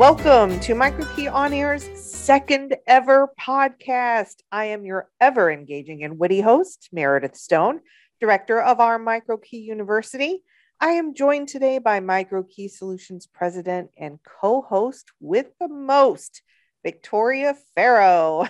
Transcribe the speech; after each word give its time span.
Welcome 0.00 0.58
to 0.60 0.72
MicroKey 0.72 1.30
On 1.30 1.52
Air's 1.52 1.86
second 1.94 2.74
ever 2.86 3.28
podcast. 3.38 4.36
I 4.50 4.64
am 4.64 4.86
your 4.86 5.10
ever 5.20 5.50
engaging 5.50 6.04
and 6.04 6.18
witty 6.18 6.40
host, 6.40 6.88
Meredith 6.90 7.36
Stone, 7.36 7.80
director 8.18 8.62
of 8.62 8.80
our 8.80 8.98
MicroKey 8.98 9.62
University. 9.62 10.42
I 10.80 10.92
am 10.92 11.12
joined 11.12 11.48
today 11.48 11.80
by 11.80 12.00
MicroKey 12.00 12.70
Solutions 12.70 13.26
president 13.26 13.90
and 13.98 14.18
co 14.40 14.62
host 14.62 15.10
with 15.20 15.48
the 15.60 15.68
most, 15.68 16.40
Victoria 16.82 17.54
Farrow. 17.74 18.48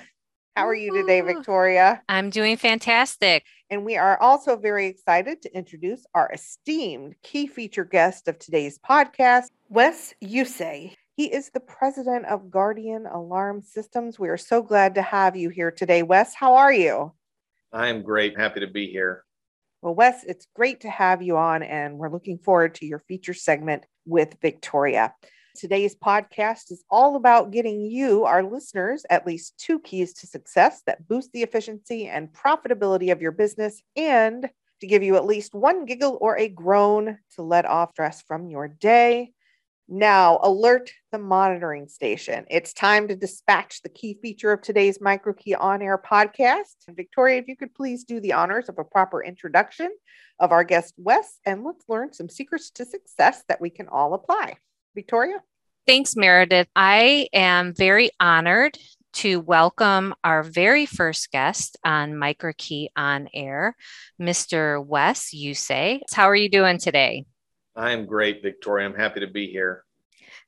How 0.55 0.69
are 0.69 0.75
you 0.75 0.95
today, 0.95 1.21
Victoria? 1.21 2.01
I'm 2.09 2.31
doing 2.31 2.59
fantastic. 2.59 3.45
And 3.71 3.85
we 3.85 3.97
are 3.97 4.17
also 4.23 4.55
very 4.55 4.87
excited 4.87 5.43
to 5.43 5.53
introduce 5.57 6.07
our 6.15 6.31
esteemed 6.33 7.17
key 7.25 7.49
feature 7.49 7.85
guest 7.85 8.29
of 8.29 8.39
today's 8.39 8.79
podcast, 8.79 9.49
Wes 9.69 10.15
Usie. 10.23 10.95
He 11.21 11.27
is 11.27 11.51
the 11.51 11.61
president 11.61 12.25
of 12.25 12.51
Guardian 12.51 13.05
Alarm 13.05 13.61
Systems. 13.61 14.19
We 14.19 14.31
are 14.31 14.39
so 14.39 14.63
glad 14.63 14.95
to 14.95 15.03
have 15.03 15.37
you 15.37 15.51
here 15.51 15.71
today. 15.71 16.03
Wes, 16.03 16.35
how 16.35 16.55
are 16.55 16.73
you? 16.73 17.13
I 17.75 17.89
am 17.89 18.01
great. 18.01 18.39
Happy 18.39 18.61
to 18.61 18.67
be 18.67 18.87
here. 18.87 19.25
Well, 19.83 19.95
Wes, 19.95 20.25
it's 20.25 20.47
great 20.57 20.81
to 20.81 20.89
have 20.89 21.21
you 21.21 21.37
on, 21.37 21.63
and 21.63 21.99
we're 21.99 22.09
looking 22.09 22.39
forward 22.39 22.75
to 22.77 22.87
your 22.87 23.01
feature 23.01 23.35
segment 23.35 23.85
with 24.07 24.39
Victoria. 24.41 25.15
Today's 25.55 25.95
podcast 25.95 26.71
is 26.71 26.85
all 26.91 27.17
about 27.17 27.51
getting 27.51 27.83
you, 27.83 28.25
our 28.25 28.43
listeners, 28.43 29.05
at 29.11 29.27
least 29.27 29.59
two 29.59 29.79
keys 29.79 30.15
to 30.15 30.27
success 30.27 30.81
that 30.87 31.07
boost 31.07 31.33
the 31.33 31.43
efficiency 31.43 32.07
and 32.09 32.33
profitability 32.33 33.13
of 33.13 33.21
your 33.21 33.33
business 33.33 33.83
and 33.95 34.49
to 34.81 34.87
give 34.87 35.03
you 35.03 35.17
at 35.17 35.27
least 35.27 35.55
one 35.55 35.85
giggle 35.85 36.17
or 36.23 36.39
a 36.39 36.49
groan 36.49 37.19
to 37.35 37.43
let 37.43 37.67
off 37.67 37.91
stress 37.91 38.23
from 38.23 38.49
your 38.49 38.69
day. 38.69 39.35
Now, 39.93 40.39
alert 40.45 40.93
the 41.11 41.19
monitoring 41.19 41.89
station. 41.89 42.45
It's 42.49 42.73
time 42.73 43.09
to 43.09 43.17
dispatch 43.17 43.83
the 43.83 43.89
key 43.89 44.17
feature 44.23 44.53
of 44.53 44.63
today's 44.63 44.99
MicroKey 44.99 45.57
On 45.59 45.83
Air 45.83 45.99
podcast. 45.99 46.77
And 46.87 46.97
Victoria, 46.97 47.39
if 47.39 47.49
you 47.49 47.57
could 47.57 47.75
please 47.75 48.05
do 48.05 48.21
the 48.21 48.35
honors 48.35 48.69
of 48.69 48.79
a 48.79 48.85
proper 48.85 49.21
introduction 49.21 49.91
of 50.39 50.53
our 50.53 50.63
guest, 50.63 50.95
Wes, 50.97 51.41
and 51.45 51.65
let's 51.65 51.85
learn 51.89 52.13
some 52.13 52.29
secrets 52.29 52.71
to 52.71 52.85
success 52.85 53.43
that 53.49 53.61
we 53.61 53.69
can 53.69 53.89
all 53.89 54.15
apply. 54.15 54.59
Victoria? 54.95 55.43
Thanks, 55.89 56.15
Meredith. 56.15 56.69
I 56.77 57.27
am 57.33 57.75
very 57.75 58.11
honored 58.21 58.79
to 59.15 59.41
welcome 59.41 60.15
our 60.23 60.45
very 60.45 60.87
first 60.87 61.33
guest 61.33 61.77
on 61.85 62.13
MicroKey 62.13 62.91
On 62.95 63.29
Air, 63.35 63.75
Mr. 64.23 64.87
Wes 64.87 65.35
Usie. 65.35 66.03
How 66.13 66.29
are 66.29 66.37
you 66.37 66.49
doing 66.49 66.79
today? 66.79 67.25
I 67.77 67.93
am 67.93 68.07
great, 68.07 68.43
Victoria. 68.43 68.87
I'm 68.87 68.95
happy 68.95 69.21
to 69.21 69.27
be 69.27 69.47
here. 69.47 69.85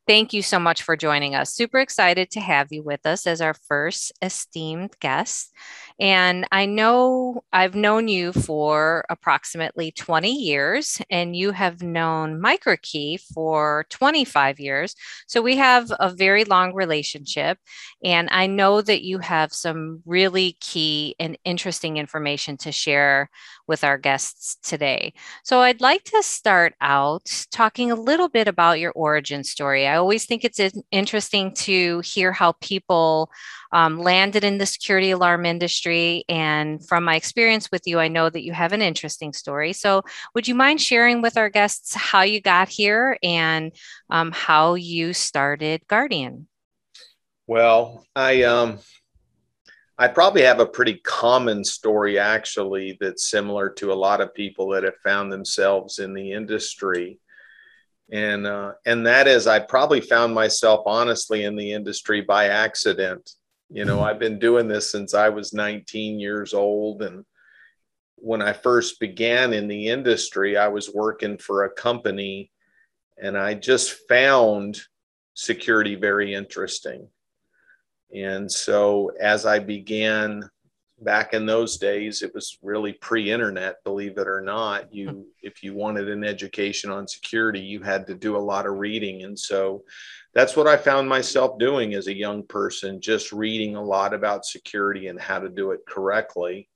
Thank 0.04 0.32
you 0.32 0.42
so 0.42 0.58
much 0.58 0.82
for 0.82 0.96
joining 0.96 1.36
us. 1.36 1.54
Super 1.54 1.78
excited 1.78 2.28
to 2.32 2.40
have 2.40 2.72
you 2.72 2.82
with 2.82 3.06
us 3.06 3.24
as 3.24 3.40
our 3.40 3.54
first 3.54 4.10
esteemed 4.20 4.96
guest. 4.98 5.52
And 6.00 6.44
I 6.50 6.66
know 6.66 7.44
I've 7.52 7.76
known 7.76 8.08
you 8.08 8.32
for 8.32 9.04
approximately 9.08 9.92
20 9.92 10.32
years, 10.32 11.00
and 11.08 11.36
you 11.36 11.52
have 11.52 11.82
known 11.82 12.40
MicroKey 12.42 13.20
for 13.32 13.86
25 13.90 14.58
years. 14.58 14.96
So 15.28 15.40
we 15.40 15.56
have 15.58 15.92
a 16.00 16.10
very 16.10 16.44
long 16.44 16.74
relationship. 16.74 17.58
And 18.02 18.28
I 18.32 18.48
know 18.48 18.82
that 18.82 19.04
you 19.04 19.18
have 19.18 19.52
some 19.52 20.02
really 20.04 20.56
key 20.60 21.14
and 21.20 21.38
interesting 21.44 21.96
information 21.96 22.56
to 22.58 22.72
share 22.72 23.30
with 23.68 23.84
our 23.84 23.98
guests 23.98 24.56
today. 24.62 25.12
So 25.44 25.60
I'd 25.60 25.80
like 25.80 26.02
to 26.04 26.22
start 26.22 26.74
out 26.80 27.46
talking 27.52 27.92
a 27.92 27.94
little 27.96 28.28
bit 28.28 28.48
about 28.48 28.80
your 28.80 28.92
origin 28.92 29.44
story. 29.44 29.86
I 29.92 29.96
always 29.96 30.24
think 30.24 30.42
it's 30.42 30.58
interesting 30.90 31.52
to 31.52 32.00
hear 32.00 32.32
how 32.32 32.52
people 32.62 33.30
um, 33.72 33.98
landed 33.98 34.42
in 34.42 34.56
the 34.56 34.64
security 34.64 35.10
alarm 35.10 35.44
industry. 35.44 36.24
And 36.30 36.82
from 36.88 37.04
my 37.04 37.14
experience 37.14 37.68
with 37.70 37.82
you, 37.86 37.98
I 37.98 38.08
know 38.08 38.30
that 38.30 38.42
you 38.42 38.54
have 38.54 38.72
an 38.72 38.80
interesting 38.80 39.34
story. 39.34 39.74
So 39.74 40.00
would 40.34 40.48
you 40.48 40.54
mind 40.54 40.80
sharing 40.80 41.20
with 41.20 41.36
our 41.36 41.50
guests 41.50 41.94
how 41.94 42.22
you 42.22 42.40
got 42.40 42.70
here 42.70 43.18
and 43.22 43.70
um, 44.08 44.32
how 44.32 44.76
you 44.76 45.12
started 45.12 45.86
Guardian? 45.88 46.48
Well, 47.46 48.06
I 48.16 48.44
um, 48.44 48.78
I 49.98 50.08
probably 50.08 50.42
have 50.42 50.60
a 50.60 50.64
pretty 50.64 50.94
common 51.04 51.64
story 51.64 52.18
actually 52.18 52.96
that's 52.98 53.28
similar 53.28 53.68
to 53.72 53.92
a 53.92 54.02
lot 54.06 54.22
of 54.22 54.32
people 54.32 54.70
that 54.70 54.84
have 54.84 54.96
found 55.04 55.30
themselves 55.30 55.98
in 55.98 56.14
the 56.14 56.32
industry. 56.32 57.18
And 58.12 58.46
uh, 58.46 58.72
and 58.84 59.06
that 59.06 59.26
is 59.26 59.46
I 59.46 59.58
probably 59.58 60.00
found 60.00 60.34
myself 60.34 60.82
honestly 60.86 61.44
in 61.44 61.56
the 61.56 61.72
industry 61.72 62.20
by 62.20 62.48
accident. 62.48 63.30
You 63.70 63.86
know, 63.86 64.02
I've 64.02 64.18
been 64.18 64.38
doing 64.38 64.68
this 64.68 64.92
since 64.92 65.14
I 65.14 65.30
was 65.30 65.54
19 65.54 66.20
years 66.20 66.52
old 66.52 67.02
and 67.02 67.24
when 68.16 68.42
I 68.42 68.52
first 68.52 69.00
began 69.00 69.52
in 69.52 69.66
the 69.66 69.88
industry, 69.88 70.56
I 70.56 70.68
was 70.68 70.92
working 70.92 71.38
for 71.38 71.64
a 71.64 71.72
company 71.72 72.50
and 73.20 73.36
I 73.36 73.54
just 73.54 74.06
found 74.08 74.78
security 75.34 75.94
very 75.94 76.34
interesting 76.34 77.08
and 78.14 78.50
so 78.50 79.10
as 79.20 79.46
I 79.46 79.58
began 79.58 80.48
back 81.04 81.34
in 81.34 81.46
those 81.46 81.76
days, 81.76 82.22
it 82.22 82.34
was 82.34 82.58
really 82.62 82.92
pre-internet, 82.92 83.82
believe 83.84 84.18
it 84.18 84.28
or 84.28 84.40
not. 84.40 84.92
You, 84.92 85.10
hmm. 85.10 85.20
if 85.42 85.62
you 85.62 85.74
wanted 85.74 86.08
an 86.08 86.24
education 86.24 86.90
on 86.90 87.06
security, 87.08 87.60
you 87.60 87.80
had 87.80 88.06
to 88.06 88.14
do 88.14 88.36
a 88.36 88.38
lot 88.38 88.66
of 88.66 88.78
reading. 88.78 89.22
And 89.22 89.38
so 89.38 89.84
that's 90.34 90.56
what 90.56 90.66
I 90.66 90.76
found 90.76 91.08
myself 91.08 91.58
doing 91.58 91.94
as 91.94 92.06
a 92.06 92.16
young 92.16 92.44
person, 92.46 93.00
just 93.00 93.32
reading 93.32 93.76
a 93.76 93.82
lot 93.82 94.14
about 94.14 94.44
security 94.44 95.08
and 95.08 95.20
how 95.20 95.38
to 95.38 95.48
do 95.48 95.72
it 95.72 95.80
correctly. 95.86 96.68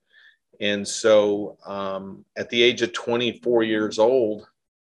And 0.59 0.87
so 0.87 1.57
um, 1.65 2.25
at 2.37 2.49
the 2.49 2.61
age 2.61 2.81
of 2.81 2.93
24 2.93 3.63
years 3.63 3.99
old, 3.99 4.47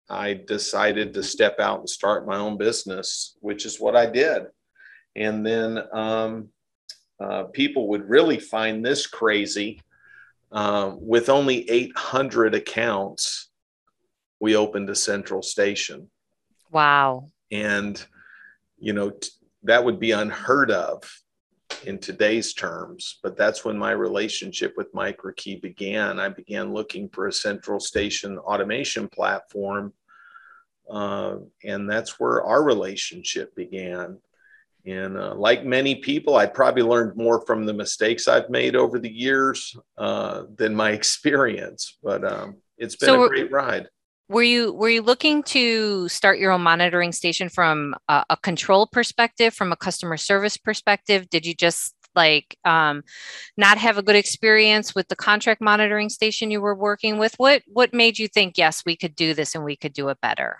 I 0.09 0.35
decided 0.35 1.15
to 1.15 1.23
step 1.23 1.59
out 1.59 1.81
and 1.81 1.89
start 1.89 2.27
my 2.27 2.37
own 2.37 2.57
business, 2.57 3.37
which 3.41 3.67
is 3.67 3.81
what 3.81 3.97
I 3.97 4.07
did. 4.07 4.45
And 5.17 5.45
then 5.45 5.83
um, 5.93 6.49
uh, 7.21 7.45
people 7.45 7.89
would 7.89 8.09
really 8.09 8.39
find 8.39 8.85
this 8.85 9.07
crazy. 9.07 9.81
Uh, 10.53 10.93
with 10.99 11.29
only 11.29 11.69
800 11.69 12.55
accounts, 12.55 13.49
we 14.41 14.57
opened 14.57 14.89
a 14.91 14.95
central 14.95 15.43
station. 15.43 16.11
Wow. 16.71 17.27
And, 17.51 18.05
you 18.79 18.93
know, 18.93 19.11
t- 19.11 19.31
that 19.65 19.85
would 19.85 19.99
be 19.99 20.13
unheard 20.13 20.71
of 20.71 21.03
in 21.85 21.99
today's 21.99 22.53
terms, 22.53 23.19
but 23.23 23.37
that's 23.37 23.65
when 23.65 23.79
my 23.79 23.91
relationship 23.91 24.75
with 24.77 24.93
MicroKey 24.93 25.61
began. 25.61 26.21
I 26.21 26.29
began 26.29 26.73
looking 26.73 27.09
for 27.09 27.27
a 27.27 27.33
central 27.33 27.81
station 27.81 28.39
automation 28.39 29.09
platform. 29.09 29.93
Uh, 30.89 31.39
and 31.65 31.91
that's 31.91 32.21
where 32.21 32.45
our 32.45 32.63
relationship 32.63 33.55
began. 33.57 34.19
And 34.87 35.19
uh, 35.19 35.35
like 35.35 35.65
many 35.65 35.97
people, 35.97 36.37
I 36.37 36.47
probably 36.47 36.83
learned 36.83 37.17
more 37.17 37.45
from 37.45 37.67
the 37.67 37.75
mistakes 37.75 38.29
I've 38.29 38.49
made 38.49 38.77
over 38.77 38.99
the 38.99 39.13
years 39.13 39.77
uh, 39.99 40.45
than 40.55 40.75
my 40.75 40.91
experience. 41.01 41.99
But 42.03 42.25
um, 42.25 42.57
it's 42.79 42.97
been 42.97 43.09
so 43.09 43.25
a 43.25 43.29
great 43.29 43.51
ride. 43.51 43.89
Were 44.29 44.43
you 44.43 44.73
were 44.73 44.89
you 44.89 45.03
looking 45.03 45.45
to 45.45 46.09
start 46.09 46.41
your 46.41 46.51
own 46.51 46.61
monitoring 46.61 47.13
station 47.13 47.49
from 47.49 47.95
a, 48.09 48.25
a 48.31 48.37
control 48.37 48.89
perspective, 48.89 49.55
from 49.55 49.71
a 49.71 49.77
customer 49.77 50.17
service 50.17 50.57
perspective? 50.57 51.31
Did 51.31 51.47
you 51.47 51.55
just 51.55 51.95
like 52.17 52.57
um, 52.65 53.05
not 53.57 53.79
have 53.79 53.99
a 53.99 54.03
good 54.03 54.17
experience 54.17 54.95
with 54.95 55.07
the 55.09 55.17
contract 55.17 55.61
monitoring 55.61 56.09
station 56.09 56.51
you 56.51 56.61
were 56.61 56.75
working 56.75 57.19
with? 57.19 57.35
What 57.37 57.63
what 57.69 57.95
made 57.95 58.19
you 58.19 58.27
think 58.27 58.59
yes, 58.59 58.83
we 58.85 58.97
could 58.97 59.15
do 59.15 59.33
this 59.33 59.55
and 59.55 59.65
we 59.65 59.77
could 59.77 59.93
do 59.93 60.09
it 60.09 60.21
better? 60.21 60.59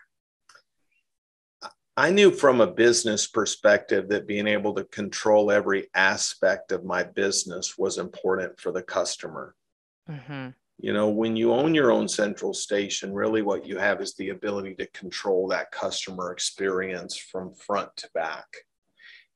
I 1.99 2.11
knew 2.11 2.31
from 2.31 2.61
a 2.61 2.67
business 2.67 3.27
perspective 3.27 4.09
that 4.11 4.27
being 4.27 4.47
able 4.47 4.75
to 4.75 4.85
control 4.85 5.51
every 5.51 5.89
aspect 5.95 6.71
of 6.71 6.85
my 6.85 7.03
business 7.03 7.79
was 7.79 7.97
important 7.97 8.61
for 8.61 8.71
the 8.71 8.83
customer. 8.83 9.55
Mm-hmm. 10.11 10.49
You 10.79 10.93
know, 10.93 11.09
when 11.09 11.37
you 11.37 11.55
own 11.55 11.75
your 11.75 11.91
own 11.91 12.07
central 12.07 12.53
station, 12.53 13.15
really 13.15 13.41
what 13.41 13.67
you 13.67 13.79
have 13.79 14.03
is 14.03 14.15
the 14.15 14.29
ability 14.29 14.75
to 14.75 14.87
control 14.89 15.49
that 15.49 15.71
customer 15.71 16.33
experience 16.33 17.17
from 17.17 17.55
front 17.55 17.97
to 17.97 18.11
back. 18.13 18.45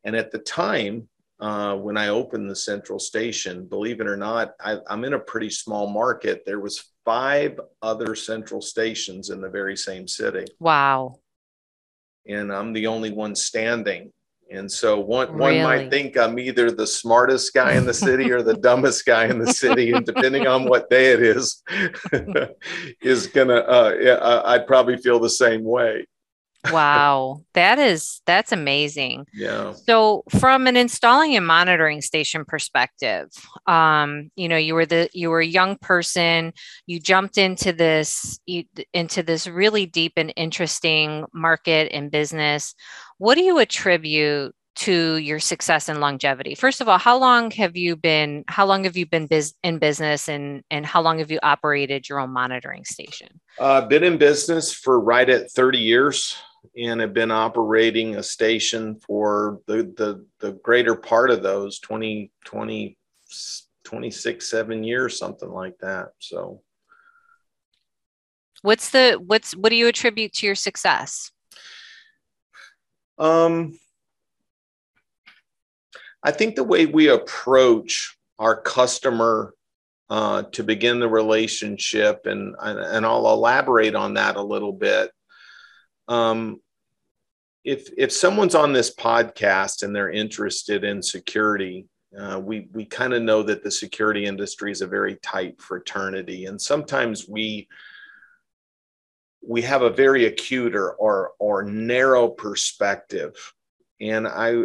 And 0.05 0.15
at 0.15 0.31
the 0.31 0.39
time, 0.39 1.09
uh, 1.41 1.77
when 1.77 1.97
I 1.97 2.09
opened 2.09 2.51
the 2.51 2.57
central 2.57 2.99
station, 2.99 3.65
believe 3.65 4.03
it 4.03 4.07
or 4.07 4.19
not, 4.19 4.53
I, 4.61 4.77
I'm 4.87 5.05
in 5.05 5.15
a 5.15 5.19
pretty 5.19 5.49
small 5.49 5.89
market. 5.89 6.43
There 6.45 6.61
was 6.61 6.93
five 7.07 7.59
other 7.81 8.15
central 8.15 8.61
stations 8.61 9.31
in 9.31 9.41
the 9.41 9.49
very 9.49 9.79
same 9.79 10.07
city. 10.07 10.45
Wow 10.59 11.21
and 12.27 12.53
I'm 12.53 12.73
the 12.73 12.87
only 12.87 13.11
one 13.11 13.35
standing. 13.35 14.13
And 14.51 14.71
so 14.71 14.99
one 14.99 15.33
really? 15.33 15.59
one 15.59 15.63
might 15.63 15.91
think 15.91 16.17
I'm 16.17 16.39
either 16.39 16.73
the 16.73 16.87
smartest 16.87 17.55
guy 17.55 17.75
in 17.75 17.87
the 17.87 17.95
city 17.95 18.33
or 18.33 18.43
the 18.43 18.55
dumbest 18.69 19.07
guy 19.07 19.27
in 19.27 19.39
the 19.39 19.53
city, 19.53 19.93
and 19.93 20.05
depending 20.05 20.49
on 20.49 20.65
what 20.65 20.91
day 20.91 21.13
it 21.13 21.23
is, 21.23 21.63
is 23.01 23.29
gonna 23.29 23.59
uh, 23.59 24.43
I'd 24.45 24.67
probably 24.67 24.97
feel 24.97 25.21
the 25.21 25.31
same 25.31 25.63
way. 25.63 26.07
Wow, 26.71 27.43
that 27.55 27.79
is 27.79 28.21
that's 28.27 28.53
amazing. 28.53 29.27
Yeah. 29.41 29.73
So, 29.73 30.25
from 30.39 30.67
an 30.67 30.77
installing 30.77 31.35
and 31.35 31.47
monitoring 31.47 32.03
station 32.03 32.45
perspective, 32.45 33.29
um, 33.67 34.31
you 34.37 34.49
know, 34.49 34.57
you 34.57 34.75
were 34.75 34.85
the 34.85 35.09
you 35.15 35.31
were 35.31 35.41
a 35.41 35.47
young 35.47 35.77
person, 35.77 36.53
you 36.87 37.01
jumped 37.01 37.39
into 37.39 37.73
this 37.73 38.39
you, 38.45 38.65
into 38.93 39.23
this 39.23 39.47
really 39.47 39.87
deep 39.87 40.15
and 40.17 40.33
interesting 40.37 41.25
market 41.33 41.91
and 41.93 42.11
business. 42.11 42.75
What 43.19 43.37
do 43.37 43.43
you 43.43 43.59
attribute 43.59 44.55
to 44.77 45.17
your 45.17 45.39
success 45.41 45.89
and 45.89 46.01
longevity? 46.01 46.55
First 46.55 46.81
of 46.81 46.89
all, 46.89 46.99
how 46.99 47.19
long 47.19 47.51
have 47.53 47.77
you 47.77 47.97
been 47.97 48.45
how 48.49 48.67
long 48.67 48.85
have 48.85 48.97
you 48.97 49.07
been 49.07 49.27
biz- 49.27 49.55
in 49.63 49.79
business 49.79 50.29
and 50.29 50.63
and 50.71 50.85
how 50.85 51.01
long 51.01 51.19
have 51.19 51.31
you 51.31 51.39
operated 51.43 52.09
your 52.09 52.21
own 52.21 52.31
monitoring 52.31 52.85
station? 52.85 53.41
I've 53.61 53.85
uh, 53.85 53.87
been 53.87 54.05
in 54.05 54.19
business 54.19 54.73
for 54.73 55.01
right 55.01 55.29
at 55.29 55.51
30 55.51 55.79
years 55.79 56.37
and 56.77 57.01
have 57.01 57.15
been 57.15 57.31
operating 57.31 58.17
a 58.17 58.23
station 58.23 58.97
for 59.07 59.61
the 59.67 59.93
the, 59.97 60.27
the 60.41 60.53
greater 60.63 60.95
part 60.95 61.31
of 61.31 61.43
those 61.43 61.79
20 61.81 62.31
20 62.45 62.97
26 63.85 64.51
7 64.51 64.85
years 64.85 65.19
something 65.19 65.51
like 65.51 65.79
that 65.79 66.09
so. 66.19 66.63
What's 68.63 68.91
the 68.91 69.15
what's 69.15 69.57
what 69.57 69.71
do 69.71 69.77
you 69.77 69.89
attribute 69.89 70.35
to 70.35 70.47
your 70.47 70.55
success? 70.55 71.31
Um 73.19 73.79
i 76.23 76.31
think 76.31 76.55
the 76.55 76.65
way 76.65 76.85
we 76.87 77.09
approach 77.09 78.17
our 78.39 78.61
customer 78.61 79.55
uh, 80.11 80.43
to 80.51 80.65
begin 80.65 80.99
the 80.99 81.09
relationship 81.09 82.27
and 82.27 82.57
and 82.61 83.07
I'll 83.07 83.33
elaborate 83.33 83.95
on 83.95 84.15
that 84.15 84.37
a 84.37 84.43
little 84.43 84.73
bit 84.73 85.13
um, 86.11 86.61
if 87.65 87.89
if 87.97 88.13
someone's 88.13 88.55
on 88.55 88.73
this 88.73 88.95
podcast 88.95 89.83
and 89.83 89.95
they're 89.95 90.11
interested 90.11 90.83
in 90.83 91.01
security, 91.01 91.87
uh, 92.19 92.39
we 92.39 92.69
we 92.73 92.85
kind 92.85 93.15
of 93.15 93.23
know 93.23 93.43
that 93.45 93.63
the 93.63 93.71
security 93.71 94.27
industry 94.27 94.73
is 94.73 94.83
a 94.83 94.87
very 94.87 95.17
tight 95.23 95.61
fraternity, 95.61 96.47
and 96.47 96.61
sometimes 96.61 97.29
we 97.29 97.69
we 99.47 99.63
have 99.63 99.83
a 99.83 99.91
very 99.91 100.27
acute 100.27 100.75
or 100.75 100.93
or, 100.95 101.33
or 101.39 101.63
narrow 101.63 102.29
perspective, 102.29 103.35
and 104.01 104.27
I 104.27 104.65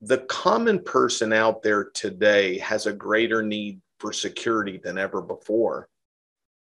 the 0.00 0.18
common 0.18 0.80
person 0.82 1.32
out 1.32 1.62
there 1.62 1.84
today 1.84 2.58
has 2.58 2.86
a 2.86 2.92
greater 2.92 3.42
need 3.42 3.80
for 4.00 4.12
security 4.12 4.78
than 4.82 4.98
ever 4.98 5.22
before. 5.22 5.88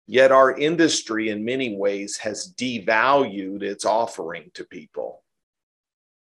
Yet 0.07 0.31
our 0.31 0.57
industry, 0.57 1.31
in 1.31 1.45
many 1.45 1.77
ways, 1.77 2.17
has 2.19 2.55
devalued 2.57 3.63
its 3.63 3.85
offering 3.85 4.51
to 4.55 4.65
people. 4.65 5.23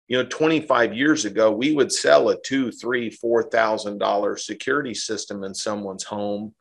You 0.06 0.19
know, 0.19 0.29
25 0.29 0.94
years 0.94 1.25
ago, 1.25 1.50
we 1.50 1.75
would 1.75 1.90
sell 1.90 2.29
a 2.29 2.40
two, 2.40 2.70
three, 2.70 3.11
four 3.11 3.43
thousand 3.43 3.99
dollar 3.99 4.37
security 4.37 4.94
system 4.94 5.43
in 5.43 5.55
someone's 5.55 6.05
home 6.05 6.55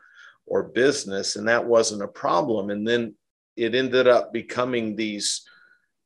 or 0.47 0.63
business, 0.63 1.35
and 1.35 1.47
that 1.47 1.65
wasn't 1.65 2.01
a 2.01 2.07
problem. 2.07 2.69
And 2.71 2.87
then 2.87 3.13
it 3.55 3.75
ended 3.75 4.07
up 4.07 4.33
becoming 4.33 4.95
these, 4.95 5.41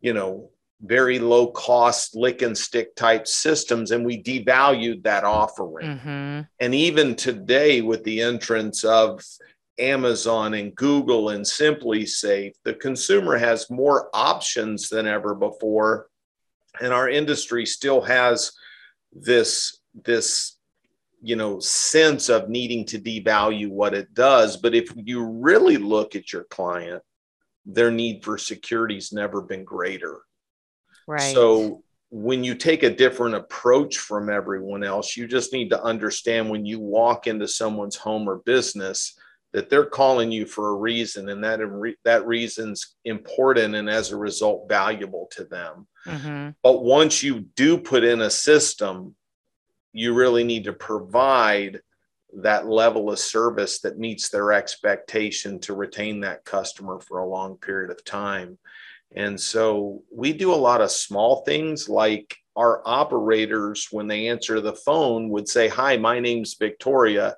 you 0.02 0.14
know, 0.14 0.50
very 0.82 1.20
low 1.20 1.48
cost 1.48 2.16
lick 2.16 2.42
and 2.42 2.58
stick 2.58 2.96
type 2.96 3.28
systems 3.28 3.92
and 3.92 4.06
we 4.06 4.22
devalued 4.22 5.02
that 5.04 5.24
offering 5.24 5.88
mm-hmm. 5.88 6.42
and 6.60 6.76
even 6.76 7.16
today 7.16 7.82
with 7.82 8.04
the 8.04 8.22
entrance 8.22 8.84
of 8.84 9.24
Amazon 9.78 10.54
and 10.54 10.76
Google 10.76 11.30
and 11.30 11.44
SimpliSafe, 11.44 12.54
the 12.64 12.74
consumer 12.74 13.38
has 13.38 13.70
more 13.70 14.10
options 14.14 14.90
than 14.90 15.08
ever 15.08 15.36
before. 15.36 16.08
And 16.80 16.94
our 16.94 17.10
industry 17.10 17.66
still 17.66 18.02
has 18.02 18.52
this, 19.14 19.80
this, 20.06 20.58
you 21.22 21.36
know, 21.36 21.60
sense 21.60 22.30
of 22.30 22.50
needing 22.50 22.86
to 22.86 23.00
devalue 23.00 23.70
what 23.70 23.94
it 23.94 24.14
does. 24.14 24.58
But 24.58 24.76
if 24.76 24.92
you 24.96 25.26
really 25.26 25.78
look 25.78 26.16
at 26.16 26.32
your 26.32 26.44
client, 26.46 27.02
their 27.66 27.92
need 27.92 28.24
for 28.24 28.38
security 28.38 28.96
has 28.96 29.12
never 29.12 29.42
been 29.42 29.64
greater. 29.64 30.22
Right. 31.08 31.34
So 31.34 31.84
when 32.12 32.44
you 32.44 32.56
take 32.56 32.84
a 32.84 32.96
different 32.96 33.36
approach 33.36 33.98
from 33.98 34.30
everyone 34.30 34.84
else, 34.84 35.18
you 35.18 35.28
just 35.28 35.52
need 35.52 35.70
to 35.70 35.84
understand 35.84 36.50
when 36.50 36.66
you 36.66 36.80
walk 36.80 37.28
into 37.28 37.48
someone's 37.48 37.96
home 37.96 38.30
or 38.30 38.38
business 38.46 39.18
that 39.56 39.70
they're 39.70 39.86
calling 39.86 40.34
you 40.34 40.46
for 40.46 40.70
a 40.70 40.76
reason 40.76 41.30
and 41.30 41.42
that 41.42 41.62
that 42.04 42.28
reason's 42.28 42.96
important 43.06 43.74
and 43.74 43.90
as 43.90 44.12
a 44.12 44.18
result 44.18 44.68
valuable 44.68 45.30
to 45.32 45.46
them. 45.46 45.88
Mm-hmm. 46.06 46.50
but 46.62 46.84
once 46.84 47.24
you 47.24 47.40
do 47.56 47.80
put 47.80 48.04
in 48.04 48.22
a 48.22 48.30
system 48.30 49.16
you 49.92 50.14
really 50.14 50.44
need 50.44 50.66
to 50.66 50.74
provide 50.74 51.82
that 52.34 52.68
level 52.68 53.10
of 53.10 53.18
service 53.18 53.80
that 53.80 53.98
meets 53.98 54.30
their 54.30 54.52
expectation 54.52 55.58
to 55.62 55.74
retain 55.74 56.20
that 56.20 56.46
customer 56.46 57.00
for 57.00 57.20
a 57.20 57.28
long 57.28 57.56
period 57.58 57.90
of 57.90 58.04
time. 58.04 58.60
And 59.16 59.40
so 59.40 60.04
we 60.14 60.34
do 60.34 60.54
a 60.54 60.56
lot 60.56 60.82
of 60.82 60.92
small 60.92 61.44
things 61.44 61.88
like 61.88 62.36
our 62.58 62.82
operators 62.86 63.88
when 63.92 64.08
they 64.08 64.28
answer 64.28 64.60
the 64.60 64.74
phone 64.74 65.30
would 65.30 65.48
say 65.48 65.68
hi 65.68 65.98
my 65.98 66.20
name's 66.20 66.54
victoria 66.54 67.36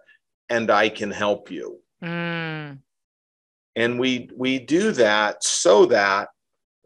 and 0.49 0.69
i 0.69 0.89
can 0.89 1.09
help 1.09 1.49
you 1.49 1.79
Mm. 2.03 2.79
And 3.75 3.99
we 3.99 4.29
we 4.35 4.59
do 4.59 4.91
that 4.93 5.43
so 5.43 5.85
that 5.87 6.29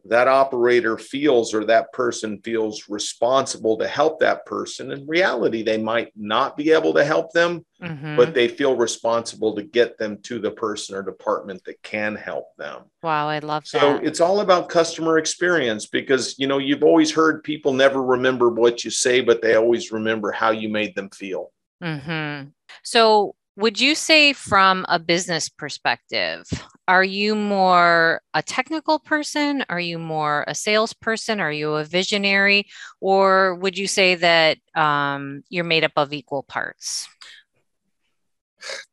that 0.06 0.28
operator 0.28 0.98
feels 0.98 1.54
or 1.54 1.64
that 1.66 1.92
person 1.94 2.40
feels 2.44 2.90
responsible 2.90 3.78
to 3.78 3.88
help 3.88 4.20
that 4.20 4.46
person. 4.46 4.92
In 4.92 5.06
reality, 5.06 5.62
they 5.62 5.78
might 5.78 6.12
not 6.16 6.58
be 6.58 6.72
able 6.72 6.94
to 6.94 7.06
help 7.06 7.32
them, 7.34 7.66
mm-hmm. 7.82 8.16
but 8.16 8.34
they 8.34 8.48
feel 8.48 8.76
responsible 8.76 9.56
to 9.56 9.64
get 9.64 9.98
them 9.98 10.18
to 10.24 10.40
the 10.40 10.52
person 10.52 10.96
or 10.96 11.04
department 11.04 11.64
that 11.66 11.82
can 11.84 12.16
help 12.16 12.48
them. 12.58 12.84
Wow, 13.04 13.30
I 13.30 13.40
love 13.40 13.68
so 13.68 13.80
that. 13.80 14.00
So 14.00 14.04
it's 14.04 14.20
all 14.20 14.42
about 14.42 14.70
customer 14.70 15.18
experience 15.18 15.86
because 15.86 16.36
you 16.40 16.48
know 16.48 16.58
you've 16.58 16.84
always 16.84 17.12
heard 17.12 17.44
people 17.44 17.74
never 17.74 18.02
remember 18.02 18.50
what 18.50 18.84
you 18.84 18.92
say, 18.92 19.22
but 19.22 19.42
they 19.42 19.56
always 19.56 19.92
remember 19.92 20.32
how 20.32 20.52
you 20.52 20.70
made 20.70 20.96
them 20.96 21.10
feel. 21.10 21.52
Mm-hmm. 21.84 22.50
So 22.84 23.36
would 23.58 23.80
you 23.80 23.96
say, 23.96 24.34
from 24.34 24.86
a 24.88 24.98
business 24.98 25.50
perspective, 25.50 26.46
are 26.88 27.04
you 27.04 27.36
more 27.36 28.22
a 28.34 28.42
technical 28.42 29.00
person? 29.00 29.64
Are 29.70 29.80
you 29.80 30.00
more 30.00 30.46
a 30.48 30.56
salesperson? 30.56 31.40
Are 31.40 31.52
you 31.52 31.74
a 31.74 31.84
visionary? 31.84 32.68
Or 33.02 33.56
would 33.56 33.78
you 33.78 33.88
say 33.88 34.16
that 34.16 34.58
um, 34.76 35.44
you're 35.50 35.64
made 35.64 35.84
up 35.84 35.94
of 35.98 36.14
equal 36.14 36.44
parts? 36.44 37.08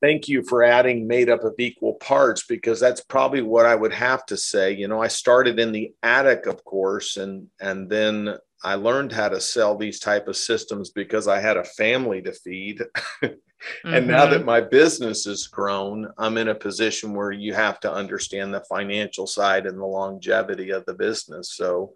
Thank 0.01 0.29
you 0.29 0.43
for 0.43 0.63
adding 0.63 1.07
made 1.07 1.29
up 1.29 1.45
of 1.45 1.55
equal 1.59 1.95
parts 1.95 2.45
because 2.49 2.81
that's 2.81 3.03
probably 3.03 3.43
what 3.43 3.67
I 3.67 3.75
would 3.75 3.93
have 3.93 4.25
to 4.27 4.37
say. 4.37 4.73
You 4.73 4.89
know, 4.89 5.03
I 5.03 5.09
started 5.09 5.59
in 5.59 5.73
the 5.73 5.93
attic, 6.03 6.47
of 6.47 6.65
course, 6.65 7.17
and 7.17 7.49
and 7.61 7.91
then 7.91 8.39
I 8.65 8.75
learned 8.77 9.13
how 9.13 9.29
to 9.29 9.41
sell 9.41 9.77
these 9.77 10.01
type 10.01 10.27
of 10.27 10.37
systems 10.37 10.91
because 10.91 11.29
I 11.29 11.41
had 11.41 11.57
a 11.57 11.65
family 11.65 12.23
to 12.23 12.33
feed. 12.33 12.83
Mm-hmm. 13.85 13.95
And 13.95 14.07
now 14.07 14.27
that 14.27 14.39
mm-hmm. 14.39 14.47
my 14.47 14.61
business 14.61 15.25
has 15.25 15.47
grown, 15.47 16.09
I'm 16.17 16.39
in 16.39 16.49
a 16.49 16.55
position 16.55 17.15
where 17.15 17.33
you 17.33 17.55
have 17.55 17.81
to 17.81 17.93
understand 17.93 18.55
the 18.55 18.65
financial 18.69 19.27
side 19.27 19.67
and 19.67 19.79
the 19.79 19.85
longevity 19.85 20.71
of 20.71 20.85
the 20.87 20.95
business. 20.95 21.55
So 21.55 21.95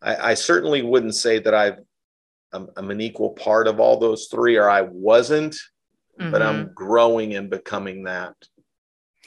I, 0.00 0.30
I 0.30 0.34
certainly 0.34 0.82
wouldn't 0.82 1.14
say 1.14 1.38
that 1.40 1.54
I've, 1.54 1.78
I'm, 2.52 2.68
I'm, 2.76 2.90
an 2.90 3.00
equal 3.00 3.30
part 3.30 3.66
of 3.66 3.80
all 3.80 3.98
those 3.98 4.28
three, 4.30 4.56
or 4.56 4.68
I 4.68 4.82
wasn't, 4.82 5.54
mm-hmm. 6.20 6.30
but 6.30 6.42
I'm 6.42 6.66
mm-hmm. 6.66 6.74
growing 6.74 7.34
and 7.34 7.50
becoming 7.50 8.04
that, 8.04 8.34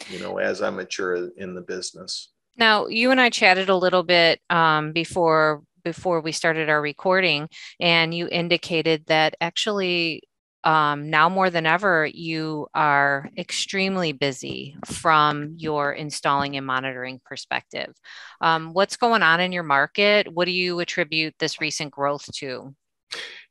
you 0.10 0.20
know, 0.20 0.38
as 0.38 0.62
I 0.62 0.70
mature 0.70 1.30
in 1.38 1.56
the 1.56 1.62
business. 1.62 2.32
Now, 2.58 2.88
you 2.88 3.12
and 3.12 3.20
I 3.20 3.30
chatted 3.30 3.70
a 3.70 3.76
little 3.76 4.04
bit 4.04 4.40
um, 4.50 4.92
before 4.92 5.64
before 5.84 6.20
we 6.20 6.32
started 6.32 6.68
our 6.68 6.82
recording, 6.82 7.48
and 7.80 8.12
you 8.12 8.28
indicated 8.32 9.06
that 9.06 9.36
actually 9.40 10.24
um, 10.66 11.12
now 11.12 11.30
more 11.30 11.52
than 11.52 11.68
ever, 11.68 12.06
you 12.08 12.68
are 12.74 13.30
extremely 13.38 14.12
busy 14.12 14.76
from 14.86 15.54
your 15.58 15.94
installing 15.94 16.58
and 16.58 16.66
monitoring 16.66 17.22
perspective. 17.24 17.94
Um, 18.42 18.74
what's 18.74 18.98
going 18.98 19.22
on 19.22 19.40
in 19.40 19.52
your 19.52 19.64
market? 19.64 20.28
What 20.34 20.46
do 20.46 20.52
you 20.52 20.80
attribute 20.80 21.36
this 21.38 21.62
recent 21.62 21.92
growth 21.92 22.28
to? 22.38 22.76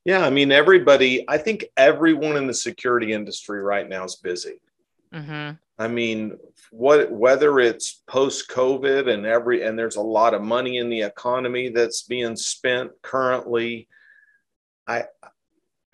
Yeah, 0.05 0.27
I 0.27 0.31
mean, 0.31 0.51
everybody, 0.53 1.25
I 1.29 1.39
think 1.39 1.67
everyone 1.77 2.37
in 2.37 2.49
the 2.49 2.55
security 2.55 3.13
industry 3.13 3.63
right 3.63 3.89
now 3.89 4.05
is 4.05 4.17
busy. 4.17 4.61
Mm-hmm. 5.15 5.53
I 5.79 5.89
mean, 5.89 6.37
what 6.71 7.11
whether 7.11 7.61
it's 7.61 8.03
post 8.07 8.49
COVID 8.51 9.09
and 9.09 9.25
every 9.25 9.63
and 9.63 9.79
there's 9.79 9.97
a 9.97 10.03
lot 10.03 10.35
of 10.35 10.43
money 10.43 10.79
in 10.79 10.89
the 10.89 11.03
economy 11.03 11.69
that's 11.69 12.03
being 12.03 12.37
spent 12.37 12.91
currently. 13.03 13.89
I 14.87 15.05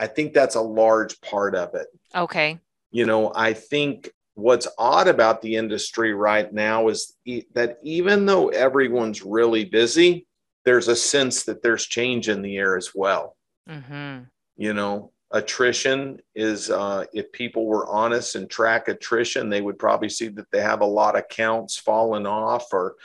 I 0.00 0.06
think 0.06 0.32
that's 0.32 0.54
a 0.54 0.60
large 0.60 1.20
part 1.20 1.54
of 1.54 1.74
it. 1.74 1.86
Okay. 2.14 2.58
You 2.90 3.04
know, 3.04 3.32
I 3.34 3.52
think 3.52 4.10
what's 4.34 4.66
odd 4.78 5.08
about 5.08 5.42
the 5.42 5.56
industry 5.56 6.14
right 6.14 6.50
now 6.52 6.88
is 6.88 7.14
e- 7.26 7.44
that 7.52 7.78
even 7.82 8.24
though 8.24 8.48
everyone's 8.48 9.22
really 9.22 9.66
busy, 9.66 10.26
there's 10.64 10.88
a 10.88 10.96
sense 10.96 11.44
that 11.44 11.62
there's 11.62 11.86
change 11.86 12.30
in 12.30 12.40
the 12.40 12.56
air 12.56 12.76
as 12.76 12.92
well. 12.94 13.36
Mm-hmm. 13.68 14.24
You 14.56 14.72
know, 14.72 15.12
attrition 15.30 16.20
is 16.34 16.70
uh, 16.70 17.04
if 17.12 17.30
people 17.32 17.66
were 17.66 17.86
honest 17.88 18.36
and 18.36 18.48
track 18.48 18.88
attrition, 18.88 19.50
they 19.50 19.60
would 19.60 19.78
probably 19.78 20.08
see 20.08 20.28
that 20.28 20.50
they 20.50 20.62
have 20.62 20.80
a 20.80 20.86
lot 20.86 21.16
of 21.16 21.28
counts 21.28 21.76
falling 21.76 22.26
off 22.26 22.72
or 22.72 22.96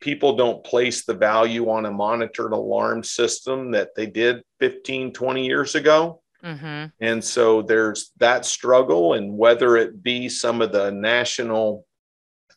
people 0.00 0.36
don't 0.36 0.64
place 0.64 1.04
the 1.04 1.14
value 1.14 1.70
on 1.70 1.86
a 1.86 1.90
monitored 1.90 2.52
alarm 2.52 3.02
system 3.02 3.70
that 3.72 3.94
they 3.94 4.06
did 4.06 4.42
15, 4.60 5.12
20 5.12 5.46
years 5.46 5.74
ago. 5.74 6.20
Mm-hmm. 6.44 6.86
And 7.00 7.24
so 7.24 7.62
there's 7.62 8.12
that 8.18 8.44
struggle, 8.44 9.14
and 9.14 9.36
whether 9.36 9.76
it 9.76 10.02
be 10.02 10.28
some 10.28 10.60
of 10.60 10.72
the 10.72 10.90
national 10.90 11.86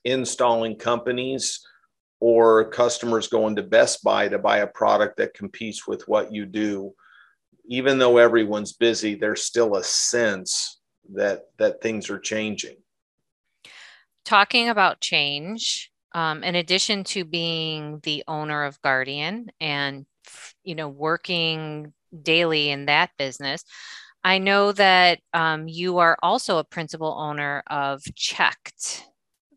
installing 0.04 0.76
companies 0.76 1.66
or 2.20 2.70
customers 2.70 3.28
going 3.28 3.56
to 3.56 3.64
Best 3.64 4.04
Buy 4.04 4.28
to 4.28 4.40
buy 4.40 4.60
a 4.60 4.68
product 4.68 5.18
that 5.18 5.34
competes 5.34 5.88
with 5.88 6.08
what 6.08 6.34
you 6.34 6.46
do, 6.46 6.94
even 7.70 7.98
though 7.98 8.18
everyone's 8.18 8.74
busy, 8.74 9.16
there's 9.16 9.44
still 9.44 9.76
a 9.76 9.84
sense 9.84 10.80
that 11.14 11.44
that 11.58 11.82
things 11.82 12.10
are 12.10 12.20
changing. 12.20 12.78
Talking 14.26 14.68
about 14.68 15.00
change, 15.00 15.92
um, 16.14 16.44
in 16.44 16.56
addition 16.56 17.04
to 17.06 17.24
being 17.24 18.00
the 18.04 18.24
owner 18.28 18.66
of 18.66 18.82
Guardian 18.82 19.50
and 19.62 20.06
you 20.64 20.76
know 20.76 20.90
working 20.90 21.94
daily 22.24 22.70
in 22.70 22.86
that 22.86 23.12
business, 23.18 23.64
I 24.24 24.40
know 24.40 24.72
that 24.74 25.20
um, 25.34 25.68
you 25.68 26.00
are 26.00 26.18
also 26.22 26.58
a 26.58 26.64
principal 26.64 27.16
owner 27.18 27.64
of 27.68 28.02
CHeKT 28.02 29.04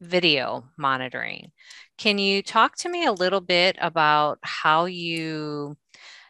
Video 0.00 0.64
Monitoring. 0.76 1.50
Can 1.98 2.18
you 2.18 2.42
talk 2.42 2.76
to 2.78 2.88
me 2.88 3.04
a 3.04 3.12
little 3.12 3.40
bit 3.40 3.76
about 3.80 4.38
how 4.42 4.86
you 4.86 5.76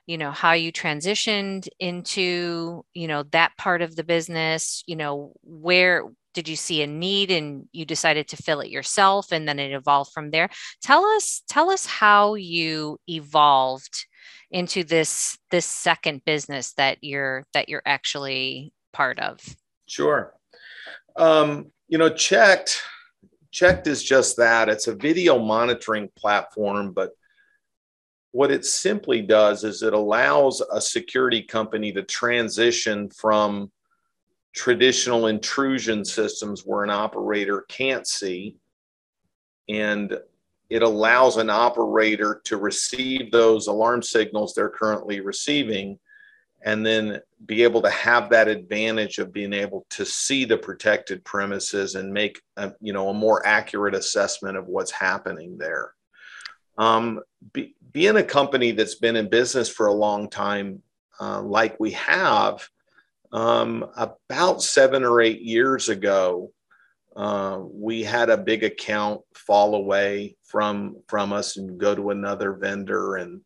you 0.06 0.18
know 0.18 0.32
how 0.32 0.52
you 0.52 0.72
transitioned 0.72 1.68
into 1.78 2.84
you 2.94 3.06
know 3.06 3.22
that 3.30 3.56
part 3.56 3.82
of 3.82 3.94
the 3.94 4.04
business? 4.04 4.82
You 4.86 4.96
know 4.96 5.32
where 5.42 6.04
did 6.34 6.48
you 6.48 6.56
see 6.56 6.82
a 6.82 6.86
need 6.86 7.30
and 7.30 7.68
you 7.72 7.84
decided 7.84 8.28
to 8.28 8.36
fill 8.36 8.60
it 8.60 8.70
yourself 8.70 9.32
and 9.32 9.46
then 9.46 9.58
it 9.58 9.72
evolved 9.72 10.12
from 10.12 10.30
there? 10.30 10.48
Tell 10.82 11.04
us 11.04 11.42
tell 11.48 11.70
us 11.70 11.86
how 11.86 12.34
you 12.34 12.98
evolved 13.08 14.06
into 14.50 14.84
this 14.84 15.38
this 15.50 15.66
second 15.66 16.24
business 16.24 16.72
that 16.74 16.98
you're 17.02 17.46
that 17.54 17.68
you're 17.68 17.82
actually 17.86 18.72
part 18.92 19.18
of? 19.18 19.40
Sure. 19.86 20.34
Um, 21.16 21.70
you 21.88 21.98
know 21.98 22.10
CHeKT 22.10 22.80
CHeKT 23.52 23.86
is 23.88 24.02
just 24.02 24.36
that. 24.36 24.68
It's 24.68 24.86
a 24.86 24.94
video 24.94 25.38
monitoring 25.38 26.08
platform 26.16 26.92
but 26.92 27.10
what 28.32 28.50
it 28.50 28.64
simply 28.64 29.22
does 29.22 29.64
is 29.64 29.82
it 29.82 29.92
allows 29.92 30.60
a 30.72 30.80
security 30.80 31.42
company 31.42 31.92
to 31.92 32.02
transition 32.02 33.10
from 33.10 33.70
traditional 34.54 35.26
intrusion 35.26 36.04
systems 36.04 36.64
where 36.64 36.84
an 36.84 36.90
operator 36.90 37.64
can't 37.68 38.06
see 38.06 38.56
and 39.68 40.18
it 40.70 40.82
allows 40.82 41.36
an 41.36 41.50
operator 41.50 42.40
to 42.44 42.56
receive 42.56 43.30
those 43.30 43.66
alarm 43.66 44.02
signals 44.02 44.54
they're 44.54 44.70
currently 44.70 45.20
receiving 45.20 45.98
and 46.62 46.84
then 46.84 47.20
be 47.46 47.62
able 47.62 47.82
to 47.82 47.90
have 47.90 48.30
that 48.30 48.48
advantage 48.48 49.18
of 49.18 49.32
being 49.32 49.52
able 49.52 49.86
to 49.90 50.04
see 50.04 50.44
the 50.44 50.56
protected 50.56 51.24
premises 51.24 51.94
and 51.94 52.12
make 52.12 52.40
a, 52.56 52.72
you 52.80 52.92
know 52.92 53.08
a 53.08 53.14
more 53.14 53.44
accurate 53.46 53.94
assessment 53.94 54.56
of 54.56 54.66
what's 54.66 54.90
happening 54.90 55.56
there. 55.58 55.92
Um, 56.78 57.20
be, 57.52 57.74
being 57.92 58.16
a 58.16 58.22
company 58.22 58.72
that's 58.72 58.94
been 58.94 59.16
in 59.16 59.28
business 59.28 59.68
for 59.68 59.86
a 59.86 59.92
long 59.92 60.28
time 60.28 60.82
uh, 61.20 61.42
like 61.42 61.78
we 61.78 61.92
have 61.92 62.66
um, 63.32 63.86
about 63.96 64.62
seven 64.62 65.04
or 65.04 65.20
eight 65.20 65.42
years 65.42 65.88
ago, 65.88 66.52
uh, 67.16 67.58
we 67.60 68.02
had 68.02 68.30
a 68.30 68.36
big 68.36 68.62
account 68.62 69.20
fall 69.34 69.74
away 69.74 70.36
from 70.44 70.96
from 71.08 71.32
us 71.32 71.56
and 71.56 71.78
go 71.78 71.94
to 71.94 72.10
another 72.10 72.52
vendor 72.52 73.16
and 73.16 73.40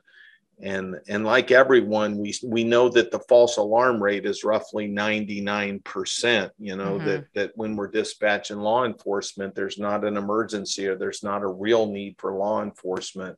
and 0.60 0.96
and 1.08 1.24
like 1.24 1.50
everyone 1.50 2.18
we 2.18 2.34
we 2.44 2.62
know 2.62 2.88
that 2.88 3.10
the 3.10 3.18
false 3.20 3.56
alarm 3.56 4.02
rate 4.02 4.24
is 4.24 4.44
roughly 4.44 4.88
99% 4.88 6.50
you 6.58 6.76
know 6.76 6.96
mm-hmm. 6.96 7.06
that 7.06 7.26
that 7.34 7.52
when 7.56 7.74
we're 7.74 7.88
dispatching 7.88 8.58
law 8.58 8.84
enforcement 8.84 9.54
there's 9.54 9.78
not 9.78 10.04
an 10.04 10.16
emergency 10.16 10.86
or 10.86 10.96
there's 10.96 11.22
not 11.22 11.42
a 11.42 11.48
real 11.48 11.86
need 11.86 12.14
for 12.18 12.34
law 12.34 12.62
enforcement 12.62 13.36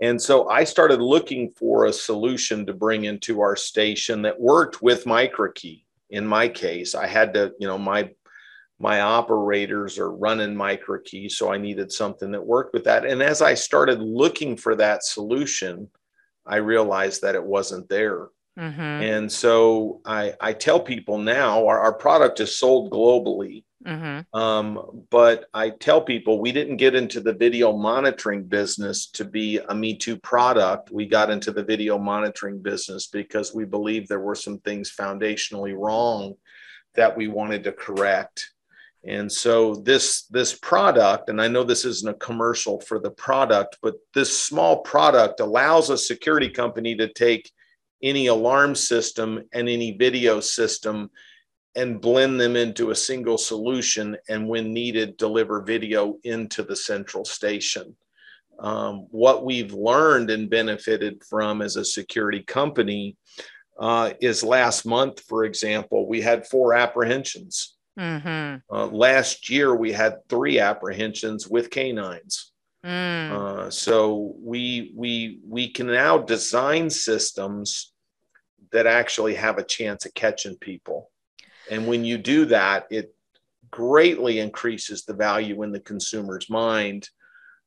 and 0.00 0.20
so 0.20 0.48
I 0.48 0.64
started 0.64 1.00
looking 1.00 1.50
for 1.50 1.84
a 1.84 1.92
solution 1.92 2.64
to 2.66 2.72
bring 2.72 3.04
into 3.04 3.40
our 3.40 3.54
station 3.54 4.22
that 4.22 4.40
worked 4.40 4.80
with 4.80 5.04
MicroKey. 5.04 5.84
In 6.08 6.26
my 6.26 6.48
case, 6.48 6.94
I 6.94 7.06
had 7.06 7.34
to, 7.34 7.52
you 7.60 7.68
know, 7.68 7.76
my 7.76 8.10
my 8.80 9.02
operators 9.02 9.98
are 9.98 10.10
running 10.10 10.54
MicroKey, 10.54 11.30
so 11.30 11.52
I 11.52 11.58
needed 11.58 11.92
something 11.92 12.30
that 12.30 12.44
worked 12.44 12.72
with 12.72 12.84
that. 12.84 13.04
And 13.04 13.22
as 13.22 13.42
I 13.42 13.52
started 13.52 14.00
looking 14.00 14.56
for 14.56 14.74
that 14.76 15.04
solution, 15.04 15.88
I 16.46 16.56
realized 16.56 17.20
that 17.20 17.34
it 17.34 17.44
wasn't 17.44 17.90
there. 17.90 18.28
Mm-hmm. 18.58 18.80
And 18.80 19.30
so 19.30 20.00
I, 20.06 20.32
I 20.40 20.54
tell 20.54 20.80
people 20.80 21.18
now 21.18 21.66
our, 21.66 21.78
our 21.78 21.92
product 21.92 22.40
is 22.40 22.56
sold 22.56 22.90
globally. 22.90 23.64
Mm-hmm. 23.86 24.38
Um, 24.38 25.04
but 25.10 25.46
I 25.52 25.70
tell 25.70 26.00
people 26.00 26.40
we 26.40 26.50
didn't 26.52 26.76
get 26.78 26.94
into 26.94 27.20
the 27.20 27.34
video 27.34 27.76
monitoring 27.76 28.44
business 28.44 29.06
to 29.12 29.26
be 29.26 29.58
a 29.58 29.74
Me 29.74 29.94
Too 29.94 30.16
product. 30.16 30.90
We 30.90 31.04
got 31.04 31.30
into 31.30 31.52
the 31.52 31.64
video 31.64 31.98
monitoring 31.98 32.62
business 32.62 33.08
because 33.08 33.54
we 33.54 33.66
believed 33.66 34.08
there 34.08 34.20
were 34.20 34.34
some 34.34 34.58
things 34.58 34.94
foundationally 34.94 35.74
wrong 35.76 36.34
that 36.94 37.14
we 37.14 37.28
wanted 37.28 37.64
to 37.64 37.72
correct. 37.72 38.52
And 39.04 39.32
so 39.32 39.76
this 39.76 40.26
this 40.26 40.54
product, 40.54 41.30
and 41.30 41.40
I 41.40 41.48
know 41.48 41.64
this 41.64 41.84
isn't 41.86 42.10
a 42.10 42.14
commercial 42.14 42.80
for 42.80 42.98
the 42.98 43.10
product, 43.10 43.78
but 43.82 43.94
this 44.14 44.36
small 44.36 44.80
product 44.82 45.40
allows 45.40 45.88
a 45.88 45.96
security 45.96 46.50
company 46.50 46.94
to 46.96 47.08
take 47.08 47.50
any 48.02 48.26
alarm 48.26 48.74
system 48.74 49.42
and 49.52 49.68
any 49.68 49.96
video 49.96 50.40
system 50.40 51.10
and 51.76 52.00
blend 52.00 52.40
them 52.40 52.56
into 52.56 52.90
a 52.90 52.96
single 52.96 53.38
solution 53.38 54.16
and 54.28 54.46
when 54.46 54.72
needed 54.72 55.16
deliver 55.16 55.62
video 55.62 56.16
into 56.24 56.62
the 56.62 56.76
central 56.76 57.24
station. 57.24 57.96
Um, 58.58 59.06
what 59.10 59.44
we've 59.44 59.72
learned 59.72 60.30
and 60.30 60.50
benefited 60.50 61.22
from 61.24 61.62
as 61.62 61.76
a 61.76 61.84
security 61.84 62.42
company 62.42 63.16
uh, 63.78 64.12
is 64.20 64.42
last 64.42 64.84
month 64.84 65.20
for 65.20 65.44
example 65.44 66.06
we 66.06 66.20
had 66.20 66.46
four 66.46 66.74
apprehensions 66.74 67.78
mm-hmm. 67.98 68.74
uh, 68.74 68.86
last 68.86 69.50
year 69.50 69.74
we 69.74 69.92
had 69.92 70.18
three 70.28 70.58
apprehensions 70.58 71.48
with 71.48 71.70
canines 71.70 72.50
Mm. 72.84 73.30
Uh, 73.30 73.70
so 73.70 74.34
we 74.38 74.92
we 74.96 75.40
we 75.46 75.68
can 75.68 75.86
now 75.86 76.18
design 76.18 76.88
systems 76.88 77.92
that 78.72 78.86
actually 78.86 79.34
have 79.34 79.58
a 79.58 79.64
chance 79.64 80.06
of 80.06 80.14
catching 80.14 80.56
people. 80.56 81.10
And 81.70 81.86
when 81.86 82.04
you 82.04 82.16
do 82.16 82.46
that, 82.46 82.86
it 82.90 83.14
greatly 83.70 84.38
increases 84.38 85.04
the 85.04 85.14
value 85.14 85.62
in 85.62 85.72
the 85.72 85.80
consumer's 85.80 86.48
mind 86.48 87.08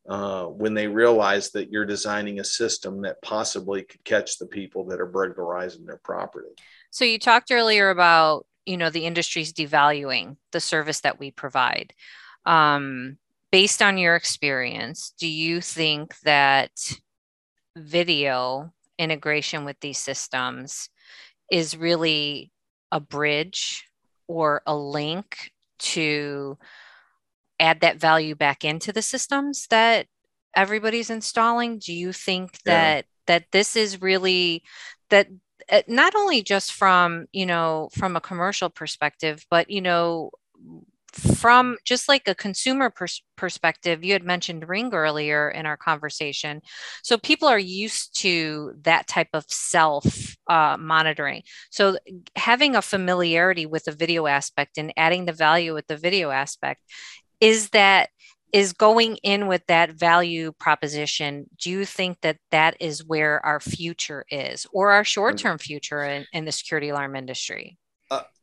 uh, 0.10 0.46
when 0.46 0.74
they 0.74 0.88
realize 0.88 1.52
that 1.52 1.72
you're 1.72 1.86
designing 1.86 2.40
a 2.40 2.44
system 2.44 3.02
that 3.04 3.22
possibly 3.22 3.84
could 3.84 4.04
catch 4.04 4.38
the 4.38 4.48
people 4.48 4.86
that 4.86 5.00
are 5.00 5.06
burglarizing 5.06 5.86
their 5.86 6.00
property. 6.04 6.50
So 6.90 7.06
you 7.06 7.20
talked 7.20 7.52
earlier 7.52 7.90
about 7.90 8.46
you 8.66 8.78
know 8.78 8.90
the 8.90 9.06
industry's 9.06 9.54
devaluing 9.54 10.38
the 10.52 10.60
service 10.60 11.02
that 11.02 11.20
we 11.20 11.32
provide. 11.32 11.94
Um, 12.46 13.18
based 13.52 13.82
on 13.82 13.98
your 13.98 14.16
experience, 14.16 15.14
do 15.20 15.28
you 15.28 15.62
think 15.62 16.18
that 16.22 16.72
video 17.76 18.74
integration 18.98 19.66
with 19.66 19.80
these 19.80 19.98
systems 19.98 20.90
is 21.52 21.78
really 21.78 22.52
a 22.92 23.00
bridge 23.00 23.86
or 24.28 24.62
a 24.66 24.76
link 24.76 25.52
to 25.80 26.58
add 27.60 27.82
that 27.82 27.98
value 27.98 28.36
back 28.36 28.64
into 28.64 28.92
the 28.92 29.02
systems 29.02 29.68
that 29.70 30.08
everybody's 30.56 31.10
installing 31.10 31.80
do 31.80 31.94
you 31.94 32.12
think 32.12 32.62
that 32.64 33.06
yeah. 33.06 33.12
that 33.26 33.46
this 33.52 33.76
is 33.76 34.02
really 34.02 34.64
that 35.10 35.28
not 35.88 36.16
only 36.16 36.42
just 36.42 36.74
from 36.74 37.26
you 37.32 37.46
know 37.46 37.90
from 37.94 38.16
a 38.16 38.22
commercial 38.22 38.70
perspective 38.70 39.46
but 39.50 39.70
you 39.70 39.82
know 39.82 40.32
from 41.14 41.78
just 41.86 42.10
like 42.10 42.28
a 42.28 42.34
consumer 42.34 42.90
pers- 42.90 43.24
perspective, 43.36 44.04
you 44.04 44.14
had 44.14 44.24
mentioned 44.24 44.68
Ring 44.68 44.94
earlier 44.94 45.50
in 45.50 45.66
our 45.66 45.78
conversation. 45.78 46.62
So 47.04 47.18
people 47.18 47.48
are 47.48 47.60
used 47.60 48.20
to 48.22 48.74
that 48.82 49.08
type 49.08 49.30
of 49.34 49.46
self 49.48 50.36
uh, 50.50 50.76
monitoring. 50.80 51.44
So 51.70 51.98
having 52.36 52.76
a 52.76 52.82
familiarity 52.82 53.68
with 53.68 53.84
the 53.84 53.92
video 53.92 54.26
aspect 54.26 54.78
and 54.78 54.92
adding 54.98 55.26
the 55.26 55.34
value 55.34 55.74
with 55.76 55.86
the 55.88 55.98
video 55.98 56.32
aspect 56.32 56.82
is 57.40 57.70
that 57.70 58.10
is 58.54 58.72
going 58.72 59.18
in 59.18 59.48
with 59.48 59.66
that 59.68 59.92
value 59.92 60.52
proposition 60.54 61.46
do 61.60 61.72
you 61.72 61.86
think 61.86 62.22
that 62.22 62.38
that 62.52 62.78
is 62.80 63.04
where 63.04 63.44
our 63.44 63.60
future 63.60 64.24
is 64.30 64.68
or 64.72 64.92
our 64.92 65.04
short-term 65.04 65.58
future 65.58 66.04
in, 66.04 66.26
in 66.32 66.46
the 66.46 66.52
security 66.52 66.90
alarm 66.90 67.16
industry? 67.16 67.78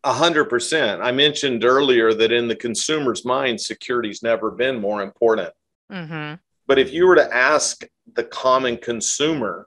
A 0.03 0.13
hundred 0.13 0.47
percent. 0.47 1.03
I 1.03 1.13
mentioned 1.13 1.65
earlier 1.65 2.13
that 2.15 2.33
in 2.33 2.49
the 2.49 2.57
consumer's 2.57 3.25
mind 3.25 3.61
security's 3.61 4.23
never 4.23 4.51
been 4.51 4.81
more 4.81 5.03
important. 5.03 5.53
Mm-hmm. 5.93 6.35
but 6.69 6.79
if 6.79 6.93
you 6.93 7.07
were 7.07 7.17
to 7.17 7.35
ask 7.35 7.85
the 8.15 8.23
common 8.23 8.77
consumer 8.77 9.67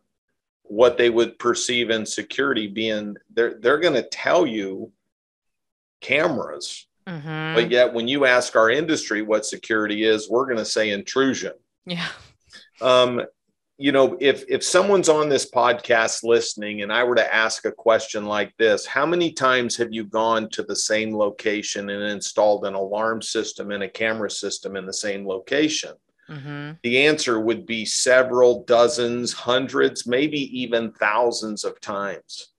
what 0.63 0.97
they 0.97 1.09
would 1.09 1.37
perceive 1.37 1.89
in 1.89 2.05
security 2.05 2.67
being 2.67 3.17
they're 3.33 3.59
they're 3.59 3.79
going 3.79 3.93
to 3.93 4.07
tell 4.07 4.47
you 4.47 4.89
cameras 5.99 6.87
Mm-hmm. 7.07 7.55
But 7.55 7.71
yet, 7.71 7.93
when 7.93 8.07
you 8.07 8.25
ask 8.25 8.55
our 8.55 8.69
industry 8.69 9.21
what 9.21 9.45
security 9.45 10.03
is, 10.03 10.29
we're 10.29 10.45
going 10.45 10.57
to 10.57 10.65
say 10.65 10.91
intrusion. 10.91 11.53
Yeah. 11.85 12.07
Um, 12.81 13.21
you 13.77 13.91
know, 13.91 14.17
if 14.21 14.45
if 14.47 14.63
someone's 14.63 15.09
on 15.09 15.29
this 15.29 15.49
podcast 15.49 16.23
listening, 16.23 16.83
and 16.83 16.93
I 16.93 17.03
were 17.03 17.15
to 17.15 17.33
ask 17.33 17.65
a 17.65 17.71
question 17.71 18.25
like 18.25 18.55
this, 18.57 18.85
how 18.85 19.05
many 19.05 19.31
times 19.31 19.75
have 19.77 19.91
you 19.91 20.05
gone 20.05 20.49
to 20.51 20.63
the 20.63 20.75
same 20.75 21.15
location 21.15 21.89
and 21.89 22.03
installed 22.03 22.65
an 22.65 22.75
alarm 22.75 23.21
system 23.21 23.71
and 23.71 23.83
a 23.83 23.89
camera 23.89 24.29
system 24.29 24.75
in 24.75 24.85
the 24.85 24.93
same 24.93 25.27
location? 25.27 25.93
Mm-hmm. 26.29 26.71
The 26.83 27.05
answer 27.05 27.39
would 27.41 27.65
be 27.65 27.83
several 27.83 28.63
dozens, 28.63 29.33
hundreds, 29.33 30.07
maybe 30.07 30.39
even 30.57 30.93
thousands 30.93 31.65
of 31.65 31.81
times 31.81 32.52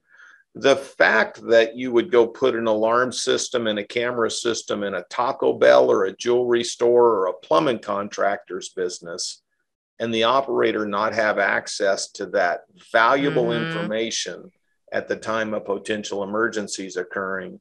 the 0.55 0.77
fact 0.77 1.41
that 1.49 1.77
you 1.77 1.91
would 1.91 2.13
go 2.13 2.27
put 2.27 2.55
an 2.55 2.69
alarm 2.69 3.11
system 3.11 3.67
and 3.67 3.79
a 3.79 3.85
camera 3.85 4.31
system 4.31 4.85
in 4.85 4.95
a 4.95 5.05
Taco 5.11 5.53
Bell 5.53 5.91
or 5.91 6.05
a 6.05 6.17
jewelry 6.17 6.63
store 6.63 7.09
or 7.17 7.27
a 7.27 7.33
plumbing 7.33 7.81
contractor's 7.81 8.69
business 8.69 9.43
and 9.99 10.13
the 10.13 10.25
operator 10.25 10.87
not 10.87 11.15
have 11.15 11.39
access 11.39 12.11
to 12.13 12.27
that 12.27 12.63
valuable 12.93 13.47
mm-hmm. 13.47 13.67
information 13.67 14.51
at 14.93 15.09
the 15.09 15.17
time 15.17 15.55
of 15.55 15.65
potential 15.65 16.23
emergencies 16.23 16.97
occurring 16.97 17.61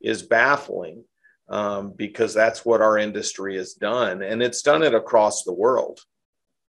is 0.00 0.22
baffling 0.22 1.04
um, 1.48 1.92
because 1.96 2.34
that's 2.34 2.64
what 2.64 2.80
our 2.80 2.98
industry 2.98 3.56
has 3.56 3.74
done 3.74 4.22
and 4.22 4.42
it's 4.42 4.62
done 4.62 4.82
it 4.82 4.94
across 4.94 5.44
the 5.44 5.52
world 5.52 6.00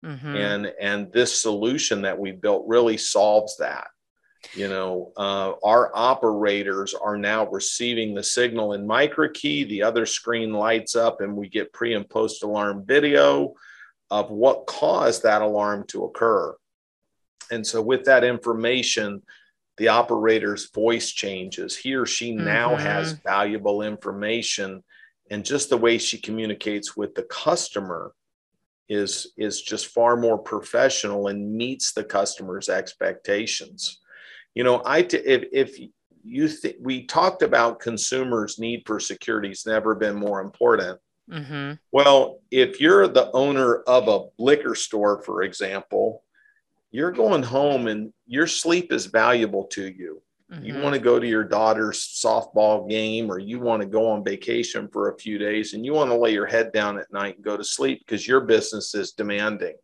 mm-hmm. 0.03 0.35
and 0.35 0.73
and 0.79 1.11
this 1.11 1.39
solution 1.39 2.01
that 2.03 2.17
we 2.17 2.31
built 2.31 2.65
really 2.67 2.97
solves 2.97 3.57
that 3.57 3.87
you 4.53 4.67
know 4.67 5.11
uh, 5.17 5.53
our 5.63 5.91
operators 5.93 6.93
are 6.93 7.17
now 7.17 7.47
receiving 7.47 8.13
the 8.13 8.23
signal 8.23 8.73
in 8.73 8.87
microkey. 8.87 9.67
The 9.67 9.83
other 9.83 10.05
screen 10.05 10.53
lights 10.53 10.95
up 10.95 11.21
and 11.21 11.35
we 11.35 11.49
get 11.49 11.73
pre 11.73 11.93
and 11.93 12.09
post 12.09 12.43
alarm 12.43 12.85
video 12.85 13.53
of 14.11 14.31
what 14.31 14.65
caused 14.65 15.23
that 15.23 15.41
alarm 15.41 15.85
to 15.87 16.05
occur. 16.05 16.55
And 17.51 17.65
so 17.65 17.81
with 17.81 18.05
that 18.05 18.23
information 18.23 19.21
the 19.79 19.87
operator's 19.87 20.69
voice 20.71 21.09
changes. 21.11 21.75
He 21.75 21.95
or 21.95 22.05
she 22.05 22.33
mm-hmm. 22.33 22.43
now 22.43 22.75
has 22.75 23.13
valuable 23.13 23.81
information 23.81 24.83
and 25.31 25.45
just 25.45 25.69
the 25.69 25.77
way 25.77 25.97
she 25.97 26.19
communicates 26.19 26.97
with 26.97 27.15
the 27.15 27.23
customer 27.23 28.13
is 28.89 29.31
is 29.37 29.61
just 29.61 29.87
far 29.87 30.17
more 30.17 30.37
professional 30.37 31.27
and 31.27 31.53
meets 31.53 31.93
the 31.93 32.03
customer's 32.03 32.69
expectations 32.69 33.99
you 34.55 34.63
know, 34.63 34.81
I 34.85 35.03
t- 35.03 35.17
if 35.17 35.45
if 35.51 35.79
you 36.23 36.47
think 36.47 36.75
we 36.81 37.05
talked 37.05 37.41
about 37.41 37.79
consumers' 37.79 38.59
need 38.59 38.83
for 38.85 38.99
security 38.99 39.49
has 39.49 39.65
never 39.65 39.95
been 39.95 40.15
more 40.15 40.41
important. 40.41 40.99
Mm-hmm. 41.31 41.73
Well, 41.91 42.39
if 42.51 42.81
you're 42.81 43.07
the 43.07 43.31
owner 43.31 43.77
of 43.81 44.07
a 44.07 44.25
liquor 44.41 44.75
store, 44.75 45.21
for 45.21 45.43
example, 45.43 46.23
you're 46.91 47.11
going 47.11 47.43
home 47.43 47.87
and 47.87 48.11
your 48.25 48.47
sleep 48.47 48.91
is 48.91 49.05
valuable 49.05 49.65
to 49.65 49.87
you. 49.87 50.21
Mm-hmm. 50.51 50.65
You 50.65 50.79
want 50.79 50.95
to 50.95 51.01
go 51.01 51.19
to 51.19 51.27
your 51.27 51.43
daughter's 51.43 51.99
softball 51.99 52.89
game 52.89 53.31
or 53.31 53.37
you 53.37 53.59
want 53.59 53.83
to 53.83 53.87
go 53.87 54.09
on 54.09 54.23
vacation 54.23 54.87
for 54.91 55.09
a 55.09 55.17
few 55.17 55.37
days 55.37 55.73
and 55.73 55.85
you 55.85 55.93
want 55.93 56.09
to 56.09 56.17
lay 56.17 56.33
your 56.33 56.47
head 56.47 56.71
down 56.71 56.97
at 56.97 57.13
night 57.13 57.35
and 57.35 57.45
go 57.45 57.55
to 57.55 57.63
sleep 57.63 57.99
because 57.99 58.27
your 58.27 58.41
business 58.41 58.95
is 58.95 59.11
demanding 59.11 59.75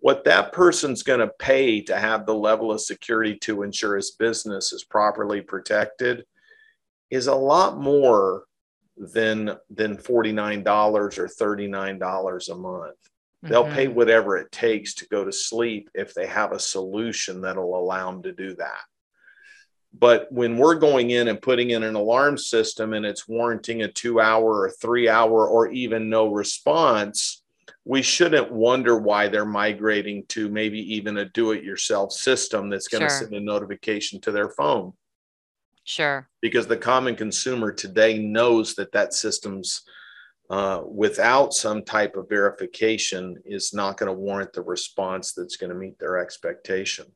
what 0.00 0.24
that 0.24 0.52
person's 0.52 1.02
going 1.02 1.20
to 1.20 1.32
pay 1.38 1.80
to 1.82 1.98
have 1.98 2.24
the 2.24 2.34
level 2.34 2.70
of 2.70 2.80
security 2.80 3.36
to 3.36 3.62
ensure 3.62 3.96
his 3.96 4.12
business 4.12 4.72
is 4.72 4.84
properly 4.84 5.40
protected 5.40 6.24
is 7.10 7.26
a 7.26 7.34
lot 7.34 7.78
more 7.78 8.44
than 8.96 9.56
than 9.70 9.96
$49 9.96 10.66
or 10.66 11.10
$39 11.10 12.48
a 12.48 12.54
month. 12.54 12.96
They'll 13.42 13.64
mm-hmm. 13.64 13.74
pay 13.74 13.88
whatever 13.88 14.36
it 14.36 14.50
takes 14.50 14.94
to 14.94 15.08
go 15.08 15.24
to 15.24 15.32
sleep 15.32 15.90
if 15.94 16.12
they 16.12 16.26
have 16.26 16.52
a 16.52 16.58
solution 16.58 17.40
that'll 17.40 17.78
allow 17.78 18.10
them 18.10 18.22
to 18.24 18.32
do 18.32 18.56
that. 18.56 18.80
But 19.96 20.30
when 20.30 20.58
we're 20.58 20.74
going 20.74 21.10
in 21.10 21.28
and 21.28 21.40
putting 21.40 21.70
in 21.70 21.82
an 21.82 21.94
alarm 21.94 22.36
system 22.36 22.92
and 22.92 23.06
it's 23.06 23.28
warranting 23.28 23.82
a 23.82 23.88
two 23.88 24.20
hour 24.20 24.44
or 24.44 24.70
three 24.70 25.08
hour 25.08 25.48
or 25.48 25.68
even 25.68 26.10
no 26.10 26.32
response, 26.32 27.42
we 27.88 28.02
shouldn't 28.02 28.52
wonder 28.52 28.98
why 28.98 29.28
they're 29.28 29.46
migrating 29.46 30.22
to 30.26 30.50
maybe 30.50 30.78
even 30.94 31.16
a 31.16 31.24
do 31.30 31.52
it 31.52 31.64
yourself 31.64 32.12
system 32.12 32.68
that's 32.68 32.86
going 32.86 33.02
to 33.02 33.08
sure. 33.08 33.20
send 33.20 33.32
a 33.32 33.40
notification 33.40 34.20
to 34.20 34.30
their 34.30 34.50
phone. 34.50 34.92
Sure. 35.84 36.28
Because 36.42 36.66
the 36.66 36.76
common 36.76 37.16
consumer 37.16 37.72
today 37.72 38.18
knows 38.18 38.74
that 38.74 38.92
that 38.92 39.14
system's 39.14 39.84
uh, 40.50 40.82
without 40.86 41.54
some 41.54 41.82
type 41.82 42.14
of 42.14 42.28
verification 42.28 43.36
is 43.46 43.72
not 43.72 43.96
going 43.96 44.08
to 44.08 44.12
warrant 44.12 44.52
the 44.52 44.60
response 44.60 45.32
that's 45.32 45.56
going 45.56 45.70
to 45.70 45.74
meet 45.76 45.98
their 45.98 46.18
expectation. 46.18 47.06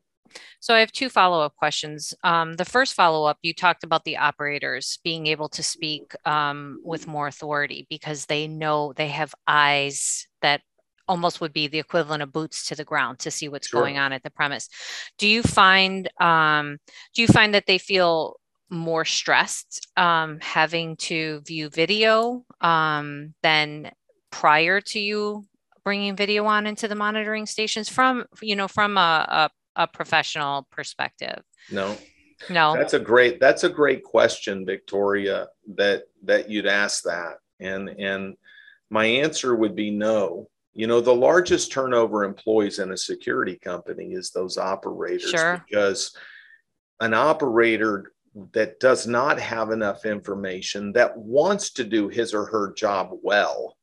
So 0.60 0.74
I 0.74 0.80
have 0.80 0.92
two 0.92 1.08
follow-up 1.08 1.56
questions. 1.56 2.14
Um, 2.24 2.54
the 2.54 2.64
first 2.64 2.94
follow-up, 2.94 3.38
you 3.42 3.54
talked 3.54 3.84
about 3.84 4.04
the 4.04 4.16
operators 4.16 4.98
being 5.04 5.26
able 5.26 5.48
to 5.50 5.62
speak 5.62 6.14
um, 6.24 6.80
with 6.84 7.06
more 7.06 7.26
authority 7.26 7.86
because 7.88 8.26
they 8.26 8.46
know 8.46 8.92
they 8.94 9.08
have 9.08 9.34
eyes 9.46 10.26
that 10.40 10.62
almost 11.08 11.40
would 11.40 11.52
be 11.52 11.66
the 11.66 11.78
equivalent 11.78 12.22
of 12.22 12.32
boots 12.32 12.66
to 12.68 12.74
the 12.74 12.84
ground 12.84 13.18
to 13.18 13.30
see 13.30 13.48
what's 13.48 13.68
sure. 13.68 13.80
going 13.80 13.98
on 13.98 14.12
at 14.12 14.22
the 14.22 14.30
premise. 14.30 14.68
Do 15.18 15.28
you 15.28 15.42
find 15.42 16.08
um, 16.20 16.78
do 17.14 17.22
you 17.22 17.28
find 17.28 17.54
that 17.54 17.66
they 17.66 17.78
feel 17.78 18.36
more 18.70 19.04
stressed 19.04 19.86
um, 19.96 20.38
having 20.40 20.96
to 20.96 21.42
view 21.46 21.68
video 21.68 22.44
um, 22.60 23.34
than 23.42 23.90
prior 24.30 24.80
to 24.80 24.98
you 24.98 25.44
bringing 25.84 26.16
video 26.16 26.46
on 26.46 26.66
into 26.66 26.88
the 26.88 26.94
monitoring 26.94 27.44
stations 27.44 27.88
from 27.88 28.24
you 28.40 28.56
know 28.56 28.68
from 28.68 28.96
a, 28.96 29.26
a 29.28 29.50
a 29.76 29.86
professional 29.86 30.66
perspective? 30.70 31.42
No. 31.70 31.96
No. 32.50 32.74
That's 32.74 32.94
a 32.94 32.98
great 32.98 33.40
that's 33.40 33.64
a 33.64 33.68
great 33.68 34.02
question, 34.02 34.66
Victoria, 34.66 35.48
that 35.74 36.04
that 36.24 36.50
you'd 36.50 36.66
ask 36.66 37.04
that. 37.04 37.36
And 37.60 37.88
and 37.88 38.36
my 38.90 39.04
answer 39.04 39.54
would 39.54 39.76
be 39.76 39.90
no. 39.90 40.48
You 40.74 40.86
know, 40.86 41.00
the 41.00 41.14
largest 41.14 41.70
turnover 41.70 42.24
employees 42.24 42.78
in 42.78 42.92
a 42.92 42.96
security 42.96 43.56
company 43.56 44.12
is 44.12 44.30
those 44.30 44.56
operators 44.56 45.30
sure. 45.30 45.62
because 45.68 46.16
an 47.00 47.12
operator 47.12 48.12
that 48.52 48.80
does 48.80 49.06
not 49.06 49.38
have 49.38 49.70
enough 49.70 50.06
information 50.06 50.92
that 50.92 51.16
wants 51.16 51.72
to 51.72 51.84
do 51.84 52.08
his 52.08 52.32
or 52.32 52.46
her 52.46 52.72
job 52.72 53.10
well 53.22 53.76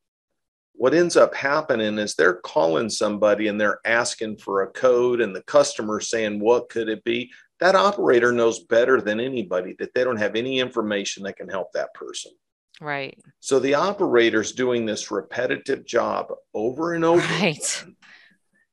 what 0.80 0.94
ends 0.94 1.18
up 1.18 1.36
happening 1.36 1.98
is 1.98 2.16
they're 2.16 2.36
calling 2.36 2.90
somebody 2.90 3.50
and 3.50 3.60
they're 3.60 3.82
asking 3.84 4.38
for 4.38 4.62
a 4.62 4.72
code 4.72 5.20
and 5.20 5.36
the 5.36 5.44
customer 5.44 6.00
saying 6.00 6.40
what 6.40 6.70
could 6.70 6.88
it 6.88 7.04
be? 7.04 7.30
That 7.60 7.76
operator 7.76 8.32
knows 8.32 8.60
better 8.64 9.02
than 9.02 9.20
anybody 9.20 9.76
that 9.80 9.94
they 9.94 10.06
don't 10.06 10.16
have 10.16 10.38
any 10.38 10.62
information 10.62 11.24
that 11.24 11.36
can 11.36 11.50
help 11.50 11.74
that 11.74 11.94
person. 11.94 12.32
Right. 12.80 13.20
So 13.42 13.60
the 13.60 13.74
operator's 13.74 14.54
doing 14.54 14.86
this 14.86 15.12
repetitive 15.12 15.86
job 15.86 16.32
over 16.54 16.94
and 16.94 17.04
over 17.04 17.28
right. 17.42 17.86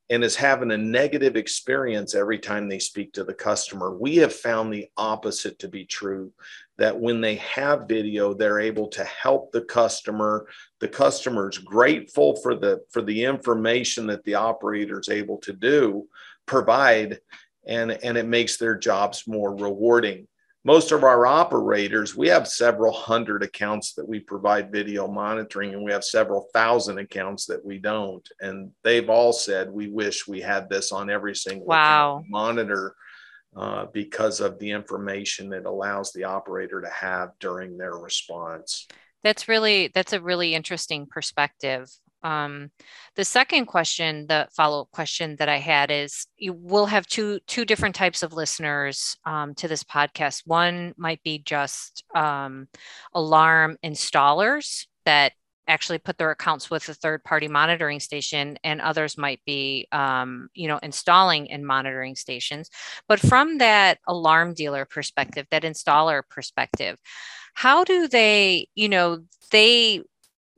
and 0.09 0.23
is 0.23 0.37
having 0.37 0.71
a 0.71 0.79
negative 0.79 1.35
experience 1.35 2.15
every 2.15 2.39
time 2.39 2.69
they 2.69 2.79
speak 2.79 3.15
to 3.15 3.25
the 3.25 3.35
customer. 3.35 3.99
We 3.99 4.15
have 4.19 4.33
found 4.33 4.73
the 4.73 4.87
opposite 4.97 5.59
to 5.59 5.69
be 5.69 5.85
true 5.85 6.33
that 6.79 6.99
when 6.99 7.21
they 7.21 7.37
have 7.37 7.89
video 7.89 8.35
they're 8.35 8.61
able 8.61 8.89
to 8.89 9.05
help 9.05 9.53
the 9.53 9.63
customer. 9.63 10.47
The 10.81 10.89
customer's 10.89 11.59
grateful 11.59 12.37
for 12.37 12.55
the 12.55 12.83
for 12.91 13.03
the 13.03 13.25
information 13.25 14.07
that 14.09 14.25
the 14.25 14.35
operator 14.35 15.01
is 15.01 15.09
able 15.09 15.39
to 15.39 15.53
do 15.53 16.07
provide 16.47 17.19
and 17.67 17.93
and 17.93 18.17
it 18.17 18.27
makes 18.27 18.57
their 18.57 18.77
jobs 18.77 19.25
more 19.27 19.57
rewarding. 19.57 20.29
Most 20.65 20.91
of 20.91 21.05
our 21.05 21.27
operators 21.27 22.17
we 22.17 22.29
have 22.29 22.49
several 22.49 22.93
hundred 22.93 23.43
accounts 23.43 23.95
that 23.95 24.09
we 24.09 24.21
provide 24.21 24.73
video 24.73 25.07
monitoring 25.09 25.73
and 25.73 25.83
we 25.83 25.93
have 25.93 26.05
several 26.05 26.49
thousand 26.53 26.99
accounts 26.99 27.47
that 27.47 27.65
we 27.65 27.79
don't. 27.79 28.27
And 28.41 28.71
they've 28.83 29.09
all 29.09 29.33
said 29.33 29.71
we 29.71 29.89
wish 29.89 30.29
we 30.29 30.41
had 30.41 30.69
this 30.69 30.93
on 30.93 31.09
every 31.09 31.35
single 31.35 31.67
wow. 31.67 32.23
monitor 32.29 32.95
uh, 33.57 33.87
because 33.93 34.41
of 34.41 34.59
the 34.59 34.71
information 34.71 35.53
it 35.53 35.67
allows 35.67 36.13
the 36.13 36.25
operator 36.25 36.81
to 36.81 36.91
have 36.91 37.31
during 37.41 37.79
their 37.79 37.97
response. 37.97 38.87
That's 39.25 39.49
really 39.49 39.91
that's 39.95 40.13
a 40.13 40.21
really 40.21 40.55
interesting 40.55 41.07
perspective 41.07 41.89
Um, 42.23 42.71
the 43.15 43.25
second 43.25 43.67
question, 43.67 44.27
the 44.27 44.49
follow-up 44.57 44.91
question 44.91 45.37
that 45.37 45.49
I 45.49 45.59
had 45.59 45.91
is, 45.91 46.27
you 46.37 46.53
will 46.53 46.87
have 46.87 47.07
two 47.07 47.39
two 47.47 47.65
different 47.65 47.95
types 47.95 48.23
of 48.23 48.33
listeners 48.33 49.17
um, 49.25 49.55
to 49.57 49.69
this 49.69 49.85
podcast. 49.85 50.43
One 50.45 50.93
might 50.97 51.23
be 51.23 51.39
just 51.39 52.05
um, 52.15 52.69
alarm 53.15 53.77
installers 53.85 54.87
that 55.05 55.33
actually 55.69 55.99
put 55.99 56.19
their 56.19 56.31
accounts 56.31 56.71
with 56.71 56.89
a 56.89 56.95
third 56.95 57.25
party 57.25 57.49
monitoring 57.49 58.01
station 58.01 58.59
and 58.65 58.81
others 58.81 59.19
might 59.19 59.41
be 59.45 59.87
um, 59.93 60.49
you 60.55 60.69
know 60.69 60.79
installing 60.83 61.51
and 61.51 61.67
monitoring 61.67 62.17
stations. 62.17 62.71
But 63.09 63.21
from 63.21 63.59
that 63.59 63.99
alarm 64.07 64.55
dealer 64.55 64.85
perspective 64.85 65.47
that 65.51 65.63
installer 65.63 66.23
perspective 66.29 66.99
how 67.55 67.85
do 67.85 68.07
they 68.07 68.69
you 68.75 68.89
know 68.89 69.21
they 69.51 70.03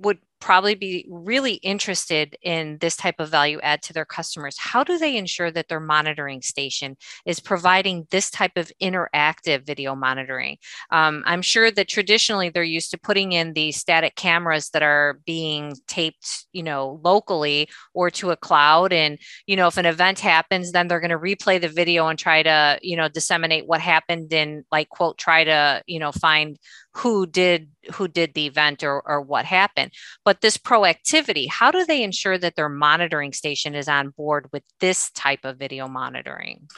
would 0.01 0.18
probably 0.40 0.74
be 0.74 1.07
really 1.09 1.55
interested 1.55 2.37
in 2.42 2.79
this 2.81 2.96
type 2.96 3.16
of 3.18 3.29
value 3.29 3.59
add 3.62 3.83
to 3.83 3.92
their 3.92 4.05
customers. 4.05 4.57
How 4.59 4.85
do 4.85 4.98
they 4.98 5.16
ensure 5.16 5.51
that 5.51 5.68
their 5.68 5.81
monitoring 5.81 6.42
station 6.42 6.96
is 7.27 7.40
providing 7.40 8.07
this 8.11 8.31
type 8.31 8.57
of 8.57 8.70
interactive 8.81 9.66
video 9.66 9.94
monitoring? 9.94 10.59
Um, 10.90 11.22
I'm 11.27 11.42
sure 11.42 11.70
that 11.70 11.88
traditionally 11.88 12.48
they're 12.48 12.62
used 12.62 12.90
to 12.92 12.98
putting 12.98 13.33
in 13.33 13.53
the 13.53 13.72
static 13.72 14.14
cameras 14.14 14.70
that 14.70 14.83
are 14.83 15.20
being 15.27 15.74
taped, 15.87 16.46
you 16.53 16.62
know, 16.62 17.01
locally 17.03 17.68
or 17.94 18.11
to 18.11 18.31
a 18.31 18.37
cloud. 18.37 18.92
And, 18.92 19.18
you 19.46 19.57
know, 19.57 19.66
if 19.66 19.77
an 19.77 19.87
event 19.87 20.20
happens, 20.20 20.72
then 20.72 20.88
they're 20.88 21.01
going 21.01 21.11
to 21.11 21.18
replay 21.18 21.61
the 21.61 21.68
video 21.68 22.07
and 22.07 22.18
try 22.18 22.42
to, 22.42 22.79
you 22.83 22.96
know, 22.96 23.09
disseminate 23.09 23.66
what 23.66 23.81
happened 23.81 24.33
and 24.33 24.64
like, 24.70 24.88
quote, 24.88 25.18
try 25.18 25.44
to, 25.44 25.83
you 25.87 25.98
know, 25.98 26.12
find 26.12 26.59
who 26.99 27.27
did 27.27 27.69
who 27.95 28.09
did 28.09 28.35
the 28.35 28.47
event 28.47 28.83
or, 28.83 29.01
or 29.07 29.21
what 29.21 29.45
happened. 29.45 29.93
But 30.25 30.41
this 30.41 30.57
proactivity 30.57 31.49
how 31.49 31.71
do 31.71 31.85
they 31.85 32.03
ensure 32.03 32.39
that 32.39 32.57
their 32.57 32.69
monitoring 32.69 33.33
station 33.33 33.75
is 33.75 33.89
on 33.89 34.11
board 34.11 34.49
with 34.53 34.63
this 34.81 35.11
type 35.13 35.41
of 35.45 35.59
video 35.59 35.89
monitoring? 35.89 36.69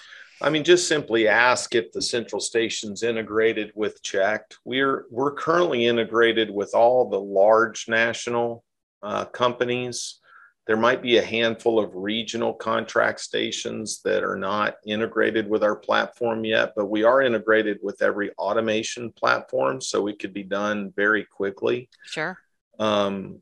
I 0.42 0.50
mean 0.50 0.64
just 0.64 0.88
simply 0.88 1.28
ask 1.28 1.74
if 1.74 1.92
the 1.92 2.02
central 2.02 2.40
station's 2.40 3.02
integrated 3.02 3.72
with 3.74 4.02
CHeKT 4.02 4.56
we're 4.64 5.06
we're 5.10 5.34
currently 5.34 5.86
integrated 5.86 6.50
with 6.50 6.74
all 6.74 7.08
the 7.08 7.20
large 7.20 7.88
national 7.88 8.64
uh, 9.02 9.24
companies 9.24 10.19
there 10.66 10.76
might 10.76 11.02
be 11.02 11.16
a 11.16 11.24
handful 11.24 11.78
of 11.78 11.94
regional 11.94 12.52
contract 12.52 13.20
stations 13.20 14.02
that 14.04 14.22
are 14.22 14.36
not 14.36 14.76
integrated 14.86 15.48
with 15.48 15.64
our 15.64 15.76
platform 15.76 16.44
yet, 16.44 16.74
but 16.76 16.86
we 16.86 17.02
are 17.02 17.22
integrated 17.22 17.78
with 17.82 18.02
every 18.02 18.30
automation 18.32 19.10
platform, 19.12 19.80
so 19.80 20.02
we 20.02 20.14
could 20.14 20.32
be 20.32 20.42
done 20.42 20.92
very 20.94 21.24
quickly. 21.24 21.88
Sure. 22.04 22.38
Um, 22.78 23.40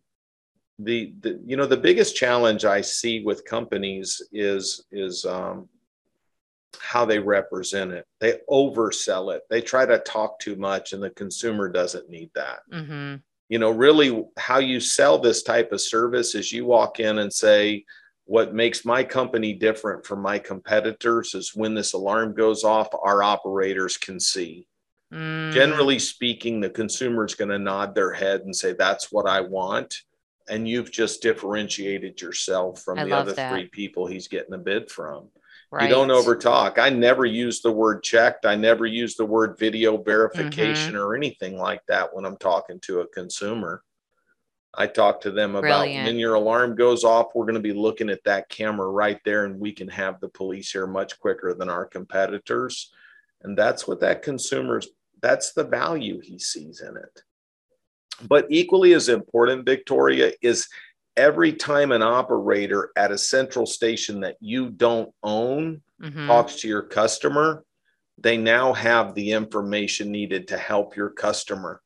the, 0.79 1.13
the 1.21 1.41
you 1.45 1.57
know 1.57 1.67
the 1.67 1.77
biggest 1.77 2.17
challenge 2.17 2.65
I 2.65 2.81
see 2.81 3.25
with 3.25 3.45
companies 3.45 4.23
is 4.33 4.87
is 4.93 5.25
um, 5.25 5.69
how 6.79 7.05
they 7.05 7.19
represent 7.19 7.91
it. 7.93 8.07
They 8.21 8.39
oversell 8.49 9.35
it. 9.35 9.43
They 9.51 9.61
try 9.61 9.87
to 9.87 9.99
talk 9.99 10.39
too 10.39 10.55
much, 10.55 10.93
and 10.93 11.03
the 11.03 11.11
consumer 11.11 11.69
doesn't 11.69 12.09
need 12.09 12.31
that. 12.35 12.61
Mm-hmm 12.73 13.17
you 13.49 13.59
know 13.59 13.71
really 13.71 14.25
how 14.37 14.59
you 14.59 14.81
sell 14.81 15.19
this 15.19 15.43
type 15.43 15.73
of 15.73 15.81
service 15.81 16.35
is 16.35 16.53
you 16.53 16.65
walk 16.65 17.01
in 17.01 17.19
and 17.19 17.33
say 17.33 17.85
what 18.25 18.55
makes 18.55 18.85
my 18.85 19.03
company 19.03 19.55
different 19.55 20.05
from 20.05 20.21
my 20.21 20.39
competitors 20.39 21.35
is 21.35 21.55
when 21.55 21.75
this 21.75 21.95
alarm 21.95 22.35
goes 22.35 22.63
off 22.63 22.89
our 23.03 23.23
operators 23.23 23.97
can 23.97 24.21
see 24.21 24.67
mm. 25.13 25.53
generally 25.53 25.99
speaking 25.99 26.61
the 26.61 26.71
consumer 26.71 27.25
is 27.25 27.35
going 27.35 27.49
to 27.49 27.59
nod 27.59 27.95
their 27.95 28.13
head 28.13 28.43
and 28.43 28.55
say 28.55 28.73
that's 28.73 29.11
what 29.11 29.27
i 29.27 29.41
want 29.41 30.03
and 30.51 30.69
you've 30.69 30.91
just 30.91 31.21
differentiated 31.21 32.21
yourself 32.23 32.83
from 32.83 32.99
I 32.99 33.05
the 33.05 33.13
other 33.13 33.33
that. 33.33 33.53
three 33.53 33.67
people 33.69 34.07
he's 34.07 34.29
getting 34.29 34.55
a 34.55 34.59
bid 34.59 34.91
from 34.91 35.29
Right. 35.71 35.89
You 35.89 35.95
don't 35.95 36.09
overtalk. 36.09 36.79
I 36.79 36.89
never 36.89 37.27
use 37.27 37.61
the 37.61 37.73
word 37.73 38.03
CHeKT. 38.03 38.45
I 38.45 38.55
never 38.55 38.87
use 38.87 39.17
the 39.17 39.27
word 39.27 39.59
video 39.59 40.03
verification 40.03 40.95
mm-hmm. 40.95 41.03
or 41.03 41.15
anything 41.15 41.59
like 41.59 41.83
that 41.89 42.15
when 42.15 42.25
I'm 42.25 42.39
talking 42.39 42.81
to 42.81 43.01
a 43.01 43.09
consumer. 43.09 43.83
I 44.75 44.87
talk 44.87 45.21
to 45.23 45.31
them 45.31 45.57
about 45.57 45.81
Brilliant. 45.81 46.07
when 46.07 46.19
your 46.19 46.35
alarm 46.35 46.75
goes 46.75 47.05
off, 47.05 47.35
we're 47.35 47.45
going 47.45 47.55
to 47.55 47.61
be 47.61 47.73
looking 47.73 48.09
at 48.09 48.25
that 48.25 48.49
camera 48.49 48.89
right 48.89 49.21
there, 49.25 49.45
and 49.45 49.59
we 49.59 49.73
can 49.73 49.89
have 49.89 50.21
the 50.21 50.29
police 50.29 50.71
here 50.71 50.87
much 50.87 51.19
quicker 51.19 51.53
than 51.53 51.69
our 51.69 51.85
competitors. 51.85 52.91
And 53.43 53.57
that's 53.57 53.87
what 53.87 54.01
that 54.01 54.23
consumer's 54.23 54.89
that's 55.21 55.53
the 55.53 55.65
value 55.65 56.21
he 56.21 56.39
sees 56.39 56.81
in 56.81 56.97
it. 56.97 57.23
But 58.29 58.47
equally 58.51 58.95
as 58.95 59.09
important, 59.09 59.65
Victoria, 59.65 60.33
is 60.43 60.69
every 61.19 61.53
time 61.53 61.93
an 61.93 62.03
operator 62.03 62.91
at 62.97 63.11
a 63.11 63.19
central 63.19 63.67
station 63.67 64.21
that 64.21 64.37
you 64.41 64.71
don't 64.71 65.13
own 65.23 65.83
mm-hmm. 66.01 66.27
talks 66.29 66.57
to 66.61 66.69
your 66.69 66.83
customer, 66.83 67.65
they 68.17 68.37
now 68.37 68.73
have 68.73 69.15
the 69.15 69.33
information 69.33 70.11
needed 70.11 70.49
to 70.49 70.57
help 70.57 70.97
your 70.97 71.11
customer. 71.11 71.83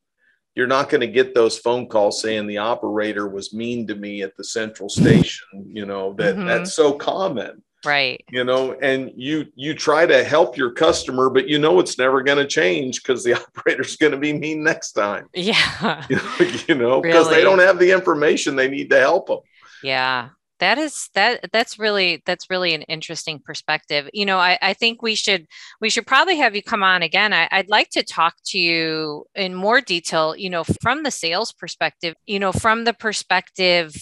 You're 0.55 0.67
not 0.67 0.91
going 0.91 1.01
to 1.01 1.07
get 1.07 1.35
those 1.35 1.59
phone 1.59 1.89
calls 1.89 2.21
saying 2.21 2.47
the 2.47 2.59
operator 2.59 3.27
was 3.27 3.55
mean 3.55 3.87
to 3.87 3.95
me 3.95 4.23
at 4.23 4.37
the 4.37 4.45
central 4.45 4.91
station, 4.91 5.67
you 5.67 5.87
know, 5.87 6.13
that 6.19 6.37
mm-hmm. 6.37 6.47
that's 6.47 6.75
so 6.75 6.93
common 6.93 7.63
right. 7.85 8.23
You 8.31 8.45
know 8.45 8.73
and 8.73 9.13
you 9.17 9.47
you 9.55 9.75
try 9.75 10.07
to 10.07 10.25
help 10.25 10.57
your 10.57 10.71
customer 10.73 11.31
but 11.31 11.49
you 11.49 11.59
know 11.59 11.81
it's 11.81 11.99
never 11.99 12.23
going 12.23 12.39
to 12.39 12.47
change 12.47 13.03
because 13.03 13.25
the 13.25 13.35
operator's 13.43 13.97
going 13.97 14.13
to 14.13 14.19
be 14.19 14.33
mean 14.33 14.63
next 14.63 14.93
time. 14.93 15.29
Yeah. 15.35 16.07
You 16.09 16.75
know 16.75 17.01
because 17.01 17.27
really? 17.27 17.39
they 17.39 17.43
don't 17.43 17.59
have 17.59 17.79
the 17.79 17.91
information 17.91 18.57
they 18.57 18.69
need 18.69 18.91
to 18.91 18.99
help 18.99 19.27
them 19.27 19.39
yeah. 19.83 20.31
That 20.61 20.79
is 20.79 21.11
that 21.15 21.51
that's 21.53 21.77
really 21.81 22.23
that's 22.25 22.49
really 22.49 22.73
an 22.73 22.83
interesting 22.83 23.41
perspective. 23.41 24.09
You 24.13 24.25
know 24.25 24.39
I, 24.39 24.59
I 24.63 24.75
think 24.75 25.03
we 25.03 25.17
should 25.17 25.49
we 25.81 25.91
should 25.91 26.07
probably 26.07 26.37
have 26.37 26.55
you 26.55 26.63
come 26.63 26.85
on 26.85 27.03
again. 27.03 27.33
I, 27.33 27.49
i'd 27.51 27.69
like 27.69 27.91
to 27.91 28.05
talk 28.05 28.37
to 28.47 28.59
you 28.61 29.27
in 29.35 29.57
more 29.57 29.81
detail 29.81 30.37
you 30.37 30.51
know 30.51 30.63
from 30.63 31.03
the 31.03 31.11
sales 31.11 31.53
perspective 31.53 32.15
you 32.27 32.39
know 32.39 32.53
from 32.53 32.85
the 32.85 32.95
perspective 32.95 33.93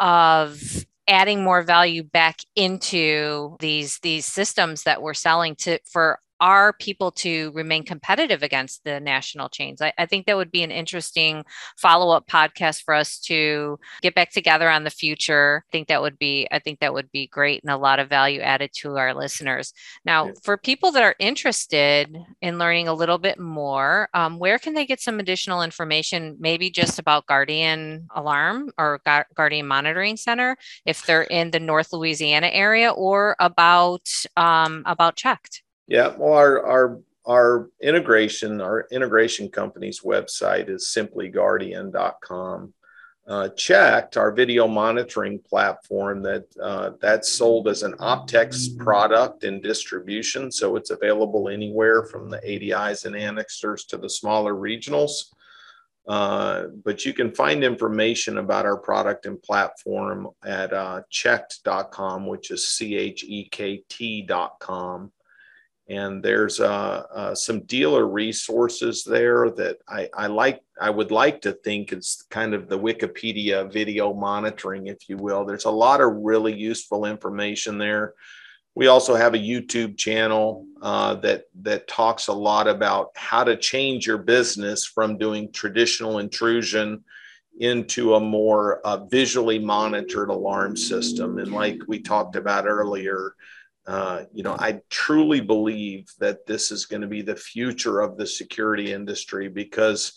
of 0.00 0.60
adding 1.08 1.42
more 1.42 1.62
value 1.62 2.02
back 2.02 2.38
into 2.54 3.56
these 3.60 3.98
these 4.00 4.26
systems 4.26 4.84
that 4.84 5.02
we're 5.02 5.14
selling 5.14 5.56
to 5.56 5.78
for 5.90 6.20
are 6.40 6.72
people 6.72 7.10
to 7.12 7.50
remain 7.52 7.84
competitive 7.84 8.42
against 8.42 8.84
the 8.84 9.00
national 9.00 9.48
chains? 9.48 9.80
I, 9.80 9.92
I 9.98 10.06
think 10.06 10.26
that 10.26 10.36
would 10.36 10.50
be 10.50 10.62
an 10.62 10.70
interesting 10.70 11.44
follow 11.76 12.14
up 12.14 12.26
podcast 12.26 12.82
for 12.84 12.94
us 12.94 13.18
to 13.20 13.78
get 14.02 14.14
back 14.14 14.30
together 14.30 14.70
on 14.70 14.84
the 14.84 14.90
future. 14.90 15.64
I 15.68 15.70
think 15.72 15.88
that 15.88 16.02
would 16.02 16.18
be 16.18 16.46
I 16.50 16.58
think 16.58 16.80
that 16.80 16.94
would 16.94 17.10
be 17.10 17.26
great 17.26 17.62
and 17.62 17.70
a 17.72 17.76
lot 17.76 17.98
of 17.98 18.08
value 18.08 18.40
added 18.40 18.70
to 18.74 18.96
our 18.96 19.14
listeners. 19.14 19.72
Now, 20.04 20.26
yes. 20.26 20.40
for 20.42 20.56
people 20.56 20.92
that 20.92 21.02
are 21.02 21.16
interested 21.18 22.16
in 22.40 22.58
learning 22.58 22.88
a 22.88 22.94
little 22.94 23.18
bit 23.18 23.38
more, 23.38 24.08
um, 24.14 24.38
where 24.38 24.58
can 24.58 24.74
they 24.74 24.86
get 24.86 25.00
some 25.00 25.20
additional 25.20 25.62
information? 25.62 26.36
Maybe 26.38 26.70
just 26.70 26.98
about 26.98 27.26
Guardian 27.26 28.08
Alarm 28.14 28.70
or 28.78 29.00
Guardian 29.34 29.66
Monitoring 29.66 30.16
Center 30.16 30.56
if 30.84 31.04
they're 31.06 31.22
in 31.22 31.50
the 31.50 31.60
North 31.60 31.92
Louisiana 31.92 32.48
area, 32.48 32.90
or 32.90 33.36
about 33.38 34.08
um, 34.36 34.82
about 34.86 35.16
CHeKT. 35.16 35.62
Yeah, 35.88 36.14
well, 36.18 36.34
our 36.34 36.64
our 36.66 37.00
our 37.26 37.70
integration, 37.82 38.60
our 38.60 38.86
integration 38.90 39.48
company's 39.48 40.00
website 40.00 40.68
is 40.68 40.94
simplyguardian.com. 40.94 42.74
Uh, 43.26 43.48
CHeKT 43.50 44.16
our 44.16 44.32
video 44.32 44.66
monitoring 44.66 45.38
platform 45.38 46.22
that 46.22 46.44
uh, 46.62 46.90
that's 47.00 47.30
sold 47.30 47.68
as 47.68 47.82
an 47.82 47.92
Optex 47.94 48.76
product 48.78 49.44
in 49.44 49.60
distribution, 49.60 50.52
so 50.52 50.76
it's 50.76 50.90
available 50.90 51.48
anywhere 51.48 52.04
from 52.04 52.30
the 52.30 52.38
ADIs 52.38 53.04
and 53.06 53.14
Anixters 53.14 53.86
to 53.88 53.96
the 53.98 54.08
smaller 54.08 54.54
regionals. 54.54 55.32
Uh, 56.06 56.68
but 56.84 57.04
you 57.04 57.12
can 57.12 57.34
find 57.34 57.62
information 57.62 58.38
about 58.38 58.64
our 58.64 58.78
product 58.78 59.26
and 59.26 59.42
platform 59.42 60.28
at 60.44 60.72
uh, 60.72 61.02
chekt.com, 61.12 62.26
which 62.26 62.50
is 62.50 62.68
C 62.68 62.96
H 62.96 63.24
E 63.24 63.48
K 63.50 63.82
T.com 63.90 65.12
and 65.88 66.22
there's 66.22 66.60
uh, 66.60 67.04
uh, 67.14 67.34
some 67.34 67.60
dealer 67.60 68.06
resources 68.06 69.04
there 69.04 69.50
that 69.50 69.78
I, 69.88 70.08
I, 70.14 70.26
like 70.26 70.60
i 70.80 70.90
would 70.90 71.10
like 71.10 71.40
to 71.42 71.52
think 71.52 71.92
it's 71.92 72.22
kind 72.30 72.54
of 72.54 72.68
the 72.68 72.78
wikipedia 72.78 73.72
video 73.72 74.12
monitoring 74.12 74.86
if 74.86 75.08
you 75.08 75.16
will. 75.16 75.44
There's 75.44 75.64
a 75.64 75.70
lot 75.70 76.00
of 76.00 76.12
really 76.16 76.54
useful 76.54 77.06
information 77.06 77.78
there. 77.78 78.14
We 78.74 78.86
also 78.86 79.14
have 79.14 79.34
a 79.34 79.38
youtube 79.38 79.96
channel 79.96 80.66
uh, 80.82 81.14
that 81.16 81.44
that 81.62 81.88
talks 81.88 82.28
a 82.28 82.32
lot 82.32 82.68
about 82.68 83.10
how 83.16 83.44
to 83.44 83.56
change 83.56 84.06
your 84.06 84.18
business 84.18 84.84
from 84.84 85.18
doing 85.18 85.50
traditional 85.52 86.18
intrusion 86.18 87.02
into 87.60 88.14
a 88.14 88.20
more 88.20 88.80
uh, 88.86 89.04
visually 89.06 89.58
monitored 89.58 90.30
alarm 90.30 90.76
system. 90.76 91.38
And 91.38 91.52
like 91.52 91.80
we 91.88 91.98
talked 91.98 92.36
about 92.36 92.66
earlier 92.66 93.34
uh, 93.88 94.24
you 94.34 94.42
know, 94.42 94.54
I 94.58 94.80
truly 94.90 95.40
believe 95.40 96.12
that 96.20 96.46
this 96.46 96.70
is 96.70 96.84
going 96.84 97.00
to 97.00 97.08
be 97.08 97.22
the 97.22 97.34
future 97.34 98.00
of 98.00 98.18
the 98.18 98.26
security 98.26 98.92
industry 98.92 99.48
because 99.48 100.12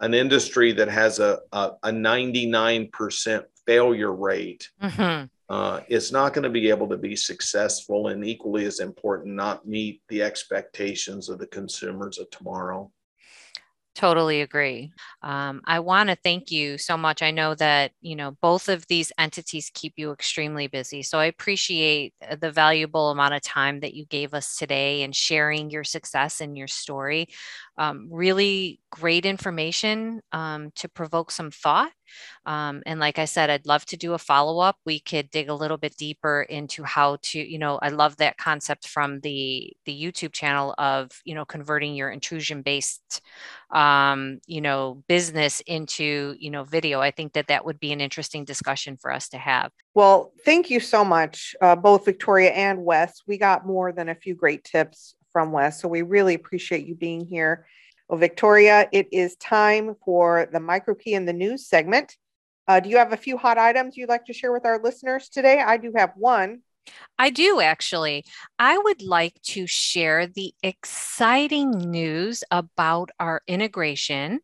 an 0.00 0.14
industry 0.14 0.72
that 0.72 0.86
has 0.86 1.18
a, 1.18 1.40
a, 1.50 1.72
a 1.82 1.90
99% 1.90 3.42
failure 3.66 4.12
rate 4.12 4.70
mm-hmm. 4.80 5.24
uh, 5.52 5.80
is 5.88 6.12
not 6.12 6.34
going 6.34 6.44
to 6.44 6.50
be 6.50 6.70
able 6.70 6.88
to 6.88 6.96
be 6.96 7.16
successful 7.16 8.08
and 8.08 8.24
equally 8.24 8.64
as 8.64 8.78
important, 8.78 9.34
not 9.34 9.66
meet 9.66 10.02
the 10.08 10.22
expectations 10.22 11.28
of 11.28 11.40
the 11.40 11.48
consumers 11.48 12.18
of 12.18 12.30
tomorrow. 12.30 12.88
Totally 13.96 14.42
agree. 14.42 14.92
Um, 15.22 15.62
I 15.64 15.80
want 15.80 16.10
to 16.10 16.16
thank 16.16 16.50
you 16.50 16.76
so 16.76 16.98
much. 16.98 17.22
I 17.22 17.30
know 17.30 17.54
that 17.54 17.92
you 18.02 18.14
know 18.14 18.32
both 18.42 18.68
of 18.68 18.86
these 18.88 19.10
entities 19.18 19.70
keep 19.72 19.94
you 19.96 20.12
extremely 20.12 20.66
busy, 20.66 21.02
so 21.02 21.18
I 21.18 21.24
appreciate 21.24 22.12
uh, 22.30 22.36
the 22.36 22.52
valuable 22.52 23.10
amount 23.10 23.32
of 23.32 23.40
time 23.40 23.80
that 23.80 23.94
you 23.94 24.04
gave 24.04 24.34
us 24.34 24.54
today 24.56 25.02
and 25.02 25.16
sharing 25.16 25.70
your 25.70 25.82
success 25.82 26.42
and 26.42 26.58
your 26.58 26.68
story. 26.68 27.28
Um, 27.78 28.08
really 28.10 28.80
great 28.90 29.26
information 29.26 30.22
um, 30.32 30.70
to 30.76 30.88
provoke 30.88 31.30
some 31.30 31.50
thought. 31.50 31.92
Um, 32.46 32.82
and 32.86 33.00
like 33.00 33.18
I 33.18 33.24
said, 33.24 33.50
I'd 33.50 33.66
love 33.66 33.84
to 33.86 33.96
do 33.96 34.14
a 34.14 34.18
follow 34.18 34.60
up. 34.60 34.76
We 34.86 35.00
could 35.00 35.30
dig 35.30 35.48
a 35.48 35.54
little 35.54 35.76
bit 35.76 35.96
deeper 35.96 36.42
into 36.42 36.84
how 36.84 37.18
to, 37.22 37.38
you 37.38 37.58
know, 37.58 37.78
I 37.82 37.88
love 37.88 38.16
that 38.16 38.38
concept 38.38 38.88
from 38.88 39.20
the 39.20 39.72
the 39.84 39.92
YouTube 39.92 40.32
channel 40.32 40.74
of, 40.78 41.10
you 41.24 41.34
know, 41.34 41.44
converting 41.44 41.94
your 41.94 42.10
intrusion 42.10 42.62
based, 42.62 43.20
um, 43.70 44.38
you 44.46 44.60
know, 44.60 45.02
business 45.08 45.60
into, 45.66 46.34
you 46.38 46.50
know, 46.50 46.64
video. 46.64 47.00
I 47.00 47.10
think 47.10 47.32
that 47.34 47.48
that 47.48 47.64
would 47.64 47.80
be 47.80 47.92
an 47.92 48.00
interesting 48.00 48.44
discussion 48.44 48.96
for 48.96 49.12
us 49.12 49.28
to 49.30 49.38
have. 49.38 49.72
Well, 49.94 50.32
thank 50.44 50.70
you 50.70 50.80
so 50.80 51.04
much, 51.04 51.54
uh, 51.60 51.76
both 51.76 52.04
Victoria 52.04 52.50
and 52.50 52.84
Wes. 52.84 53.22
We 53.26 53.38
got 53.38 53.66
more 53.66 53.92
than 53.92 54.08
a 54.08 54.14
few 54.14 54.34
great 54.34 54.64
tips 54.64 55.16
from 55.36 55.52
Wes. 55.52 55.82
So 55.82 55.86
we 55.86 56.00
really 56.00 56.32
appreciate 56.32 56.86
you 56.86 56.94
being 56.94 57.26
here. 57.26 57.66
Well, 58.08 58.18
Victoria, 58.18 58.88
it 58.90 59.06
is 59.12 59.36
time 59.36 59.94
for 60.02 60.48
the 60.50 60.58
MicroKey 60.58 61.08
in 61.08 61.26
the 61.26 61.34
news 61.34 61.68
segment. 61.68 62.16
Uh, 62.66 62.80
do 62.80 62.88
you 62.88 62.96
have 62.96 63.12
a 63.12 63.18
few 63.18 63.36
hot 63.36 63.58
items 63.58 63.98
you'd 63.98 64.08
like 64.08 64.24
to 64.24 64.32
share 64.32 64.50
with 64.50 64.64
our 64.64 64.82
listeners 64.82 65.28
today? 65.28 65.60
I 65.60 65.76
do 65.76 65.92
have 65.94 66.12
one. 66.16 66.62
I 67.18 67.28
do 67.28 67.60
actually. 67.60 68.24
I 68.58 68.78
would 68.78 69.02
like 69.02 69.34
to 69.48 69.66
share 69.66 70.26
the 70.26 70.54
exciting 70.62 71.70
news 71.70 72.42
about 72.50 73.10
our 73.20 73.42
integration 73.46 74.40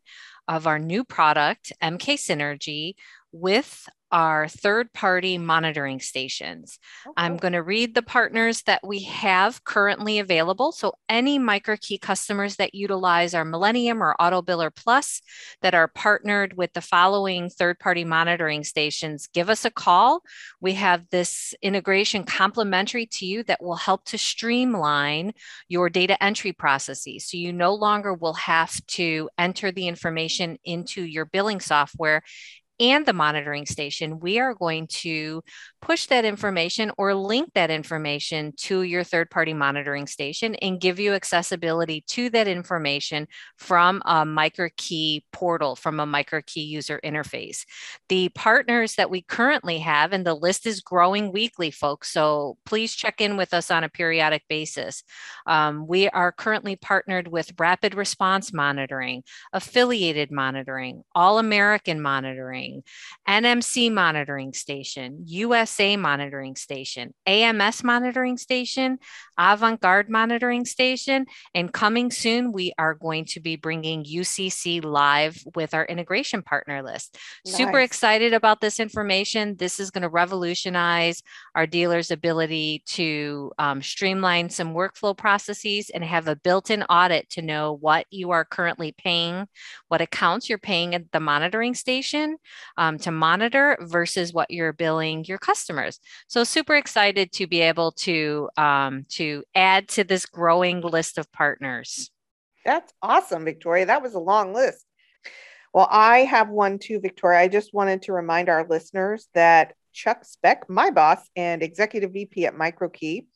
of 0.46 0.66
our 0.66 0.78
new 0.78 1.04
product, 1.04 1.72
MK 1.82 2.16
Synergy, 2.16 2.96
with 3.32 3.88
are 4.12 4.46
third 4.46 4.92
party 4.92 5.38
monitoring 5.38 5.98
stations. 5.98 6.78
Okay. 7.06 7.14
I'm 7.16 7.38
going 7.38 7.54
to 7.54 7.62
read 7.62 7.94
the 7.94 8.02
partners 8.02 8.62
that 8.62 8.86
we 8.86 9.04
have 9.04 9.64
currently 9.64 10.18
available. 10.18 10.70
So, 10.70 10.92
any 11.08 11.38
MicroKey 11.38 12.00
customers 12.00 12.56
that 12.56 12.74
utilize 12.74 13.34
our 13.34 13.44
Millennium 13.44 14.02
or 14.02 14.14
AutoBiller 14.20 14.70
Plus 14.74 15.22
that 15.62 15.74
are 15.74 15.88
partnered 15.88 16.56
with 16.56 16.72
the 16.74 16.82
following 16.82 17.48
third 17.48 17.78
party 17.78 18.04
monitoring 18.04 18.64
stations, 18.64 19.28
give 19.32 19.48
us 19.48 19.64
a 19.64 19.70
call. 19.70 20.20
We 20.60 20.74
have 20.74 21.08
this 21.10 21.54
integration 21.62 22.24
complimentary 22.24 23.06
to 23.06 23.26
you 23.26 23.42
that 23.44 23.62
will 23.62 23.76
help 23.76 24.04
to 24.06 24.18
streamline 24.18 25.32
your 25.68 25.88
data 25.88 26.22
entry 26.22 26.52
processes. 26.52 27.26
So, 27.30 27.38
you 27.38 27.52
no 27.52 27.74
longer 27.74 28.12
will 28.12 28.34
have 28.34 28.74
to 28.88 29.30
enter 29.38 29.72
the 29.72 29.88
information 29.88 30.58
into 30.64 31.02
your 31.02 31.24
billing 31.24 31.60
software 31.60 32.22
and 32.82 33.06
the 33.06 33.12
monitoring 33.12 33.66
station, 33.66 34.20
we 34.20 34.38
are 34.40 34.54
going 34.54 34.88
to 34.88 35.42
push 35.82 36.06
that 36.06 36.24
information 36.24 36.92
or 36.96 37.12
link 37.12 37.50
that 37.54 37.70
information 37.70 38.52
to 38.56 38.82
your 38.82 39.02
third 39.02 39.28
party 39.30 39.52
monitoring 39.52 40.06
station 40.06 40.54
and 40.56 40.80
give 40.80 41.00
you 41.00 41.12
accessibility 41.12 42.04
to 42.06 42.30
that 42.30 42.46
information 42.46 43.26
from 43.58 44.00
a 44.06 44.24
MicroKey 44.24 45.22
portal, 45.32 45.74
from 45.74 45.98
a 45.98 46.06
MicroKey 46.06 46.64
user 46.66 47.00
interface. 47.04 47.66
The 48.08 48.28
partners 48.30 48.94
that 48.94 49.10
we 49.10 49.22
currently 49.22 49.80
have, 49.80 50.12
and 50.12 50.24
the 50.24 50.34
list 50.34 50.66
is 50.66 50.80
growing 50.80 51.32
weekly, 51.32 51.72
folks, 51.72 52.12
so 52.12 52.56
please 52.64 52.94
check 52.94 53.20
in 53.20 53.36
with 53.36 53.52
us 53.52 53.70
on 53.70 53.82
a 53.82 53.88
periodic 53.88 54.44
basis. 54.48 55.02
Um, 55.46 55.86
we 55.88 56.08
are 56.08 56.30
currently 56.30 56.76
partnered 56.76 57.26
with 57.26 57.58
Rapid 57.58 57.96
Response 57.96 58.52
Monitoring, 58.52 59.24
Affiliated 59.52 60.30
Monitoring, 60.30 61.02
All 61.12 61.40
American 61.40 62.00
Monitoring, 62.00 62.84
NMC 63.28 63.92
Monitoring 63.92 64.52
Station, 64.52 65.24
US 65.26 65.71
USA 65.72 65.96
monitoring 65.96 66.54
station, 66.56 67.14
AMS 67.26 67.82
monitoring 67.82 68.36
station, 68.36 68.98
Avant 69.38 69.80
Garde 69.80 70.10
monitoring 70.10 70.64
station, 70.66 71.26
and 71.54 71.72
coming 71.72 72.10
soon, 72.10 72.52
we 72.52 72.72
are 72.78 72.94
going 72.94 73.24
to 73.26 73.40
be 73.40 73.56
bringing 73.56 74.04
UCC 74.04 74.84
live 74.84 75.42
with 75.54 75.72
our 75.72 75.86
integration 75.86 76.42
partner 76.42 76.82
list. 76.82 77.16
Nice. 77.46 77.56
Super 77.56 77.80
excited 77.80 78.34
about 78.34 78.60
this 78.60 78.80
information. 78.80 79.56
This 79.56 79.80
is 79.80 79.90
going 79.90 80.02
to 80.02 80.08
revolutionize 80.08 81.22
our 81.54 81.66
dealers' 81.66 82.10
ability 82.10 82.82
to 82.86 83.52
um, 83.58 83.80
streamline 83.80 84.50
some 84.50 84.74
workflow 84.74 85.16
processes 85.16 85.90
and 85.90 86.04
have 86.04 86.28
a 86.28 86.36
built 86.36 86.70
in 86.70 86.82
audit 86.84 87.30
to 87.30 87.42
know 87.42 87.72
what 87.72 88.06
you 88.10 88.30
are 88.32 88.44
currently 88.44 88.92
paying, 88.92 89.48
what 89.88 90.02
accounts 90.02 90.48
you're 90.48 90.58
paying 90.58 90.94
at 90.94 91.10
the 91.12 91.20
monitoring 91.20 91.74
station 91.74 92.36
um, 92.76 92.98
to 92.98 93.10
monitor 93.10 93.78
versus 93.80 94.34
what 94.34 94.50
you're 94.50 94.72
billing 94.72 95.24
your 95.24 95.38
customers 95.38 95.61
customers. 95.62 96.00
So 96.26 96.44
super 96.44 96.74
excited 96.74 97.32
to 97.32 97.46
be 97.46 97.60
able 97.60 97.92
to 97.92 98.48
um, 98.56 99.06
to 99.10 99.44
add 99.54 99.88
to 99.90 100.04
this 100.04 100.26
growing 100.26 100.80
list 100.80 101.18
of 101.18 101.30
partners. 101.32 102.10
That's 102.64 102.92
awesome, 103.00 103.44
Victoria. 103.44 103.86
That 103.86 104.02
was 104.02 104.14
a 104.14 104.18
long 104.18 104.52
list. 104.52 104.84
Well, 105.72 105.88
I 105.90 106.18
have 106.18 106.48
one 106.48 106.78
too, 106.78 107.00
Victoria. 107.00 107.40
I 107.40 107.48
just 107.48 107.72
wanted 107.72 108.02
to 108.02 108.12
remind 108.12 108.48
our 108.48 108.66
listeners 108.68 109.28
that 109.34 109.74
Chuck 109.92 110.24
Speck, 110.24 110.68
my 110.68 110.90
boss 110.90 111.18
and 111.36 111.62
executive 111.62 112.12
VP 112.12 112.46
at 112.46 112.56
MicroKey, 112.56 113.26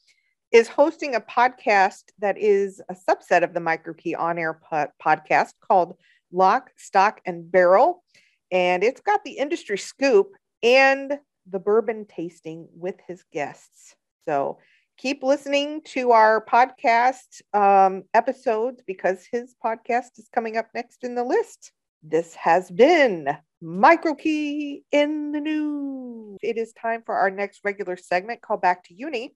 is 0.52 0.68
hosting 0.68 1.14
a 1.14 1.20
podcast 1.20 2.04
that 2.18 2.38
is 2.38 2.80
a 2.88 2.94
subset 2.94 3.42
of 3.42 3.54
the 3.54 3.60
MicroKey 3.60 4.18
on 4.18 4.38
air 4.38 4.60
po- 4.68 4.88
podcast 5.02 5.52
called 5.60 5.96
Lock, 6.32 6.70
Stock, 6.76 7.20
and 7.24 7.50
Barrel. 7.50 8.02
And 8.50 8.84
it's 8.84 9.00
got 9.00 9.24
the 9.24 9.38
industry 9.38 9.78
scoop 9.78 10.32
and 10.62 11.18
the 11.50 11.58
bourbon 11.58 12.06
tasting 12.06 12.68
with 12.74 12.96
his 13.06 13.22
guests. 13.32 13.94
So 14.26 14.58
keep 14.96 15.22
listening 15.22 15.82
to 15.84 16.12
our 16.12 16.44
podcast 16.44 17.42
um, 17.52 18.04
episodes 18.14 18.82
because 18.86 19.26
his 19.30 19.54
podcast 19.64 20.18
is 20.18 20.28
coming 20.32 20.56
up 20.56 20.68
next 20.74 21.04
in 21.04 21.14
the 21.14 21.24
list. 21.24 21.72
This 22.02 22.34
has 22.34 22.70
been 22.70 23.28
MicroKey 23.62 24.82
in 24.92 25.32
the 25.32 25.40
News. 25.40 26.38
It 26.42 26.56
is 26.56 26.72
time 26.72 27.02
for 27.04 27.16
our 27.16 27.30
next 27.30 27.60
regular 27.64 27.96
segment 27.96 28.42
called 28.42 28.60
Back 28.60 28.84
to 28.84 28.94
Uni, 28.94 29.34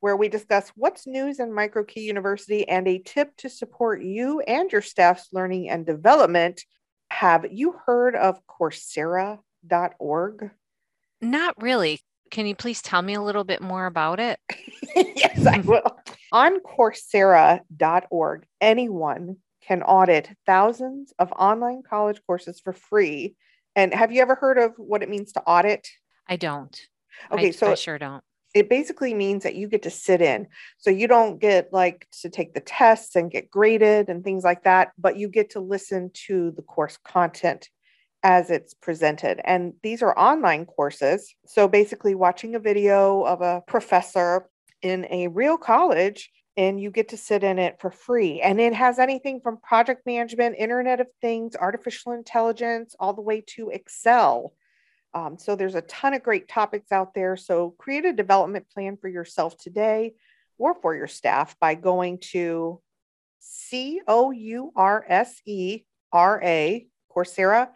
where 0.00 0.16
we 0.16 0.28
discuss 0.28 0.70
what's 0.76 1.06
news 1.06 1.40
in 1.40 1.50
MicroKey 1.50 2.02
University 2.02 2.68
and 2.68 2.86
a 2.86 2.98
tip 2.98 3.36
to 3.38 3.48
support 3.48 4.02
you 4.02 4.40
and 4.40 4.70
your 4.70 4.82
staff's 4.82 5.28
learning 5.32 5.68
and 5.68 5.86
development. 5.86 6.62
Have 7.10 7.46
you 7.50 7.76
heard 7.86 8.14
of 8.14 8.40
Coursera.org? 8.46 10.50
Not 11.20 11.60
really. 11.62 12.00
Can 12.30 12.46
you 12.46 12.54
please 12.54 12.82
tell 12.82 13.02
me 13.02 13.14
a 13.14 13.22
little 13.22 13.44
bit 13.44 13.62
more 13.62 13.86
about 13.86 14.20
it? 14.20 14.38
yes, 14.96 15.46
I 15.46 15.58
will. 15.64 15.98
On 16.32 16.60
Coursera.org, 16.60 18.46
anyone 18.60 19.36
can 19.66 19.82
audit 19.82 20.30
thousands 20.44 21.12
of 21.18 21.32
online 21.32 21.82
college 21.88 22.20
courses 22.26 22.60
for 22.60 22.72
free. 22.72 23.34
And 23.74 23.92
have 23.92 24.12
you 24.12 24.22
ever 24.22 24.34
heard 24.34 24.58
of 24.58 24.74
what 24.76 25.02
it 25.02 25.08
means 25.08 25.32
to 25.32 25.42
audit? 25.42 25.88
I 26.28 26.36
don't. 26.36 26.78
Okay, 27.30 27.48
I, 27.48 27.50
so 27.50 27.72
I 27.72 27.74
sure 27.74 27.98
don't. 27.98 28.22
It 28.54 28.70
basically 28.70 29.12
means 29.12 29.42
that 29.42 29.54
you 29.54 29.68
get 29.68 29.82
to 29.82 29.90
sit 29.90 30.22
in. 30.22 30.46
So 30.78 30.90
you 30.90 31.08
don't 31.08 31.38
get 31.38 31.72
like 31.72 32.06
to 32.22 32.30
take 32.30 32.54
the 32.54 32.60
tests 32.60 33.14
and 33.14 33.30
get 33.30 33.50
graded 33.50 34.08
and 34.08 34.24
things 34.24 34.44
like 34.44 34.64
that, 34.64 34.92
but 34.96 35.16
you 35.16 35.28
get 35.28 35.50
to 35.50 35.60
listen 35.60 36.10
to 36.26 36.52
the 36.52 36.62
course 36.62 36.96
content 37.04 37.68
as 38.26 38.50
it's 38.50 38.74
presented. 38.74 39.40
And 39.44 39.74
these 39.84 40.02
are 40.02 40.18
online 40.18 40.66
courses. 40.66 41.32
So 41.46 41.68
basically, 41.68 42.16
watching 42.16 42.56
a 42.56 42.58
video 42.58 43.22
of 43.22 43.40
a 43.40 43.62
professor 43.68 44.50
in 44.82 45.06
a 45.10 45.28
real 45.28 45.56
college 45.56 46.32
and 46.56 46.80
you 46.80 46.90
get 46.90 47.10
to 47.10 47.16
sit 47.16 47.44
in 47.44 47.60
it 47.60 47.78
for 47.80 47.92
free. 47.92 48.40
And 48.40 48.60
it 48.60 48.74
has 48.74 48.98
anything 48.98 49.40
from 49.40 49.58
project 49.58 50.06
management, 50.06 50.56
Internet 50.58 51.00
of 51.00 51.06
Things, 51.20 51.54
artificial 51.54 52.12
intelligence, 52.12 52.96
all 52.98 53.12
the 53.12 53.22
way 53.22 53.44
to 53.54 53.70
Excel. 53.70 54.54
Um, 55.14 55.38
so 55.38 55.54
there's 55.54 55.76
a 55.76 55.82
ton 55.82 56.12
of 56.12 56.24
great 56.24 56.48
topics 56.48 56.90
out 56.90 57.14
there. 57.14 57.36
So 57.36 57.76
create 57.78 58.06
a 58.06 58.12
development 58.12 58.68
plan 58.74 58.96
for 58.96 59.06
yourself 59.06 59.56
today 59.56 60.14
or 60.58 60.74
for 60.74 60.96
your 60.96 61.06
staff 61.06 61.56
by 61.60 61.76
going 61.76 62.18
to 62.32 62.80
C 63.38 64.00
O 64.08 64.32
U 64.32 64.72
R 64.74 65.04
S 65.06 65.40
E 65.44 65.84
R 66.12 66.40
A, 66.42 66.88
Coursera 67.14 67.68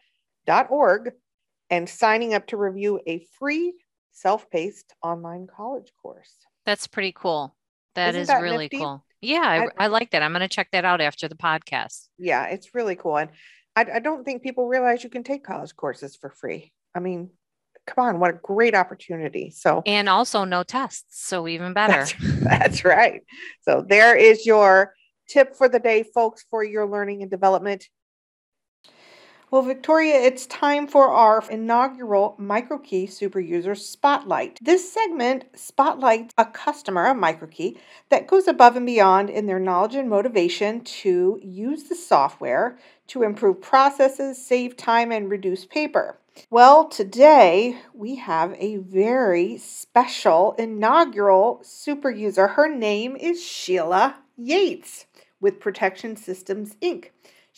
org 0.49 1.13
and 1.71 1.89
signing 1.89 2.35
up 2.35 2.47
to 2.49 2.57
review 2.57 3.01
a 3.07 3.27
free 3.39 3.75
self-paced 4.13 4.95
online 5.03 5.47
college 5.47 5.93
course. 6.03 6.35
That's 6.67 6.87
pretty 6.87 7.13
cool. 7.13 7.57
That 7.95 8.11
Isn't 8.11 8.23
is 8.23 8.29
that 8.29 8.43
really 8.43 8.65
nifty? 8.65 8.79
cool. 8.79 9.05
Yeah, 9.21 9.67
I, 9.79 9.85
I, 9.85 9.87
like 9.89 10.13
that. 10.13 10.23
I'm 10.23 10.33
going 10.33 10.41
to 10.41 10.49
check 10.49 10.69
that 10.73 10.85
out 10.85 11.01
after 11.01 11.29
the 11.29 11.35
podcast. 11.35 12.09
Yeah, 12.19 12.47
it's 12.47 12.75
really 12.75 12.97
cool. 12.97 13.19
And 13.19 13.31
I, 13.77 13.87
I 13.95 13.99
don't 13.99 14.25
think 14.25 14.43
people 14.43 14.67
realize 14.67 15.05
you 15.05 15.11
can 15.11 15.25
take 15.25 15.45
college 15.45 15.77
courses 15.77 16.17
for 16.17 16.31
free. 16.31 16.73
I 16.95 17.01
mean, 17.01 17.31
come 17.87 18.05
on, 18.05 18.21
what 18.21 18.31
a 18.31 18.39
great 18.43 18.75
opportunity. 18.75 19.51
So, 19.51 19.83
and 19.85 20.09
also 20.09 20.45
no 20.45 20.63
tests. 20.63 21.27
So, 21.27 21.47
even 21.49 21.75
better. 21.75 22.05
That's, 22.05 22.15
that's 22.43 22.85
right. 22.85 23.21
So, 23.63 23.85
there 23.87 24.17
is 24.17 24.47
your 24.47 24.95
tip 25.29 25.55
for 25.55 25.69
the 25.69 25.79
day, 25.79 26.03
folks, 26.03 26.45
for 26.51 26.65
your 26.65 26.87
learning 26.87 27.23
and 27.23 27.31
development. 27.31 27.87
Well, 29.53 29.63
Victoria, 29.63 30.15
it's 30.15 30.47
time 30.47 30.87
for 30.87 31.09
our 31.09 31.43
inaugural 31.51 32.37
MicroKey 32.39 33.11
Super 33.11 33.41
User 33.41 33.75
Spotlight. 33.75 34.61
This 34.63 34.93
segment 34.93 35.47
spotlights 35.57 36.33
a 36.39 36.45
customer 36.45 37.07
of 37.07 37.17
MicroKey 37.17 37.77
that 38.11 38.29
goes 38.29 38.47
above 38.47 38.77
and 38.77 38.87
beyond 38.87 39.29
in 39.29 39.47
their 39.47 39.59
knowledge 39.59 39.97
and 39.97 40.09
motivation 40.09 40.83
to 40.83 41.41
use 41.43 41.83
the 41.89 41.97
software 41.97 42.79
to 43.09 43.25
improve 43.25 43.61
processes, 43.61 44.41
save 44.41 44.77
time, 44.77 45.11
and 45.11 45.29
reduce 45.29 45.65
paper. 45.65 46.21
Well, 46.49 46.89
today 46.89 47.77
we 47.93 48.15
have 48.17 48.55
a 48.57 48.77
very 48.77 49.59
special 49.59 50.55
inaugural 50.61 51.59
super 51.65 52.09
user. 52.11 52.47
Her 52.47 52.73
name 52.73 53.17
is 53.17 53.43
Sheila 53.43 54.15
Yates 54.37 55.07
with 55.41 55.59
Protection 55.59 56.15
Systems 56.15 56.77
Inc. 56.81 57.07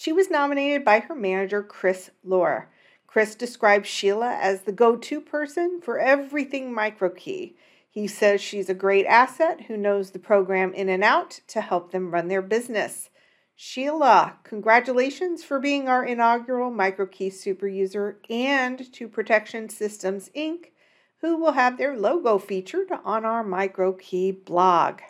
She 0.02 0.12
was 0.12 0.30
nominated 0.30 0.84
by 0.84 0.98
her 0.98 1.14
manager, 1.14 1.62
Chris 1.62 2.10
Lohr. 2.24 2.68
Chris 3.06 3.36
describes 3.36 3.88
Sheila 3.88 4.32
as 4.32 4.62
the 4.62 4.72
go 4.72 4.96
to 4.96 5.20
person 5.20 5.80
for 5.80 6.00
everything 6.00 6.74
MicroKey. 6.74 7.54
He 7.88 8.08
says 8.08 8.40
she's 8.40 8.68
a 8.68 8.74
great 8.74 9.06
asset 9.06 9.66
who 9.68 9.76
knows 9.76 10.10
the 10.10 10.18
program 10.18 10.74
in 10.74 10.88
and 10.88 11.04
out 11.04 11.38
to 11.46 11.60
help 11.60 11.92
them 11.92 12.10
run 12.10 12.26
their 12.26 12.42
business. 12.42 13.10
Sheila, 13.54 14.40
congratulations 14.42 15.44
for 15.44 15.60
being 15.60 15.86
our 15.86 16.04
inaugural 16.04 16.72
MicroKey 16.72 17.32
super 17.32 17.68
user 17.68 18.18
and 18.28 18.92
to 18.94 19.06
Protection 19.06 19.68
Systems 19.68 20.30
Inc., 20.36 20.72
who 21.20 21.36
will 21.36 21.52
have 21.52 21.78
their 21.78 21.96
logo 21.96 22.38
featured 22.38 22.88
on 23.04 23.24
our 23.24 23.44
MicroKey 23.44 24.44
blog. 24.44 25.00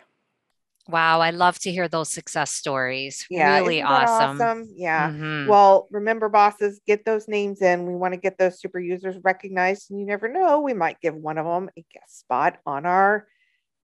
Wow, 0.89 1.21
I 1.21 1.29
love 1.29 1.59
to 1.59 1.71
hear 1.71 1.87
those 1.87 2.09
success 2.09 2.51
stories. 2.51 3.25
Yeah, 3.29 3.57
really 3.59 3.81
awesome. 3.81 4.41
awesome. 4.41 4.69
Yeah. 4.75 5.11
Mm-hmm. 5.11 5.49
Well, 5.49 5.87
remember, 5.91 6.27
bosses, 6.27 6.81
get 6.85 7.05
those 7.05 7.27
names 7.27 7.61
in. 7.61 7.85
We 7.85 7.95
want 7.95 8.13
to 8.13 8.19
get 8.19 8.37
those 8.37 8.59
super 8.59 8.79
users 8.79 9.15
recognized, 9.23 9.91
and 9.91 9.99
you 9.99 10.05
never 10.05 10.27
know, 10.27 10.59
we 10.59 10.73
might 10.73 10.99
give 10.99 11.15
one 11.15 11.37
of 11.37 11.45
them 11.45 11.69
a 11.77 11.85
guest 11.93 12.19
spot 12.19 12.57
on 12.65 12.85
our 12.85 13.27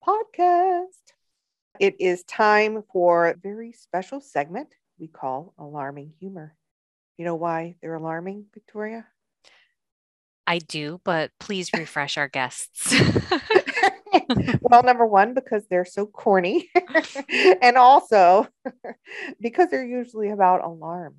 podcast. 0.05 0.87
It 1.79 1.95
is 1.99 2.23
time 2.23 2.83
for 2.91 3.27
a 3.27 3.35
very 3.35 3.73
special 3.73 4.19
segment 4.19 4.69
we 4.99 5.07
call 5.07 5.53
alarming 5.59 6.13
humor. 6.19 6.55
You 7.17 7.25
know 7.25 7.35
why 7.35 7.75
they're 7.81 7.93
alarming, 7.93 8.45
Victoria? 8.53 9.05
I 10.47 10.59
do, 10.59 11.01
but 11.03 11.31
please 11.39 11.69
refresh 11.73 12.17
our 12.17 12.29
guests. 12.29 12.95
well, 14.61 14.81
number 14.81 15.05
one, 15.05 15.33
because 15.33 15.67
they're 15.67 15.85
so 15.85 16.05
corny, 16.05 16.69
and 17.61 17.77
also 17.77 18.47
because 19.41 19.69
they're 19.69 19.85
usually 19.85 20.29
about 20.29 20.63
alarms. 20.63 21.17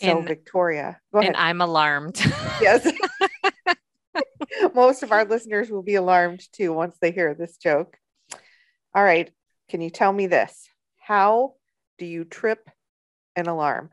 So, 0.00 0.18
and, 0.18 0.28
Victoria, 0.28 1.00
go 1.12 1.18
ahead. 1.18 1.34
And 1.34 1.36
I'm 1.36 1.60
alarmed. 1.60 2.20
yes. 2.60 2.90
Most 4.74 5.02
of 5.02 5.10
our 5.10 5.24
listeners 5.24 5.70
will 5.70 5.82
be 5.82 5.96
alarmed 5.96 6.46
too 6.52 6.72
once 6.72 6.96
they 7.00 7.10
hear 7.10 7.34
this 7.34 7.56
joke. 7.56 7.96
All 8.94 9.02
right. 9.02 9.30
Can 9.68 9.80
you 9.80 9.90
tell 9.90 10.12
me 10.12 10.26
this? 10.26 10.68
How 10.98 11.54
do 11.98 12.06
you 12.06 12.24
trip 12.24 12.68
an 13.34 13.48
alarm? 13.48 13.90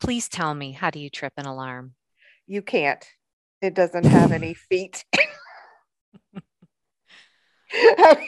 Please 0.00 0.28
tell 0.28 0.52
me, 0.54 0.72
how 0.72 0.90
do 0.90 0.98
you 0.98 1.08
trip 1.08 1.32
an 1.36 1.46
alarm? 1.46 1.94
You 2.52 2.60
can't. 2.60 3.02
It 3.62 3.72
doesn't 3.72 4.04
have 4.04 4.30
any 4.30 4.52
feet. 4.68 5.06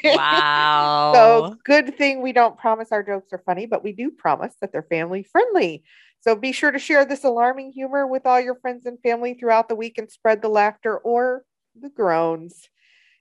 Wow. 0.02 1.12
so 1.12 1.56
good 1.66 1.98
thing 1.98 2.22
we 2.22 2.32
don't 2.32 2.56
promise 2.56 2.90
our 2.90 3.02
jokes 3.02 3.30
are 3.34 3.42
funny, 3.44 3.66
but 3.66 3.84
we 3.84 3.92
do 3.92 4.10
promise 4.10 4.54
that 4.62 4.72
they're 4.72 4.86
family 4.88 5.22
friendly. 5.22 5.84
So 6.22 6.34
be 6.34 6.52
sure 6.52 6.70
to 6.70 6.78
share 6.78 7.04
this 7.04 7.24
alarming 7.24 7.72
humor 7.72 8.06
with 8.06 8.24
all 8.24 8.40
your 8.40 8.54
friends 8.54 8.86
and 8.86 8.98
family 9.02 9.34
throughout 9.34 9.68
the 9.68 9.74
week 9.74 9.98
and 9.98 10.10
spread 10.10 10.40
the 10.40 10.48
laughter 10.48 10.96
or 10.96 11.44
the 11.78 11.90
groans. 11.90 12.70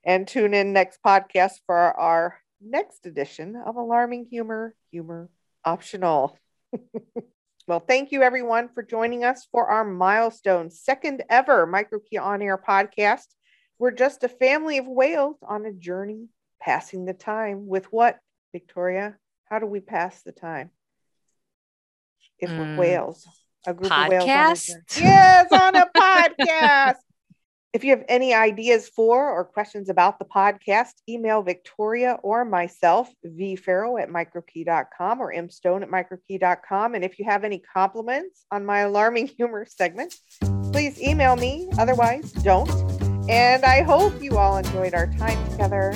And 0.06 0.26
tune 0.26 0.54
in 0.54 0.72
next 0.72 1.00
podcast 1.06 1.60
for 1.66 1.76
our 1.78 2.39
next 2.62 3.06
edition 3.06 3.58
of 3.58 3.76
Alarming 3.76 4.28
Humor, 4.32 4.76
Humor 4.92 5.30
Optional. 5.66 6.39
well, 7.65 7.80
thank 7.80 8.12
you 8.12 8.23
everyone 8.23 8.69
for 8.73 8.84
joining 8.84 9.23
us 9.23 9.47
for 9.49 9.67
our 9.67 9.86
milestone 9.86 10.69
second 10.69 11.23
ever 11.30 11.65
MicroKey 11.65 12.21
On 12.21 12.41
Air 12.41 12.58
podcast. 12.58 13.28
We're 13.80 13.91
just 13.91 14.23
a 14.23 14.30
family 14.30 14.78
of 14.80 14.86
whales 14.86 15.38
on 15.47 15.65
a 15.65 15.71
journey 15.71 16.28
passing 16.62 17.06
the 17.06 17.13
time 17.13 17.67
with 17.67 17.86
what, 17.86 18.19
Victoria? 18.52 19.15
How 19.45 19.60
do 19.60 19.65
we 19.65 19.80
pass 19.80 20.23
the 20.23 20.34
time? 20.34 20.71
If 22.38 22.49
mm. 22.49 22.58
we're 22.58 22.82
whales, 22.82 23.26
a 23.65 23.73
group 23.73 23.91
podcast? 23.91 24.10
of 24.10 24.28
whales. 24.28 24.69
On 24.97 25.04
yes, 25.04 25.52
on 25.52 25.76
a 25.76 25.88
podcast. 25.95 26.95
If 27.73 27.83
you 27.83 27.89
have 27.89 28.05
any 28.07 28.36
ideas 28.36 28.88
for 28.88 29.31
or 29.31 29.43
questions 29.43 29.89
about 29.89 30.19
the 30.19 30.25
podcast, 30.25 30.91
email 31.09 31.41
Victoria 31.41 32.19
or 32.21 32.45
myself, 32.45 33.09
vfarrow 33.25 33.99
at 33.99 34.09
microkey.com 34.09 35.19
or 35.19 35.33
mstone 35.33 35.81
at 35.81 35.89
microkey.com. 35.89 36.93
And 36.93 37.03
if 37.03 37.17
you 37.17 37.25
have 37.25 37.43
any 37.43 37.57
compliments 37.73 38.45
on 38.51 38.63
my 38.63 38.81
alarming 38.81 39.25
humor 39.38 39.65
segment, 39.67 40.13
please 40.71 41.01
email 41.01 41.36
me. 41.36 41.67
Otherwise, 41.79 42.31
don't. 42.31 42.69
And 43.27 43.65
I 43.65 43.81
hope 43.81 44.21
you 44.21 44.38
all 44.38 44.57
enjoyed 44.57 44.93
our 44.93 45.07
time 45.13 45.49
together. 45.49 45.93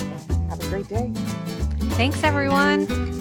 Have 0.50 0.60
a 0.60 0.68
great 0.70 0.88
day. 0.88 1.12
Thanks, 1.94 2.24
everyone. 2.24 3.17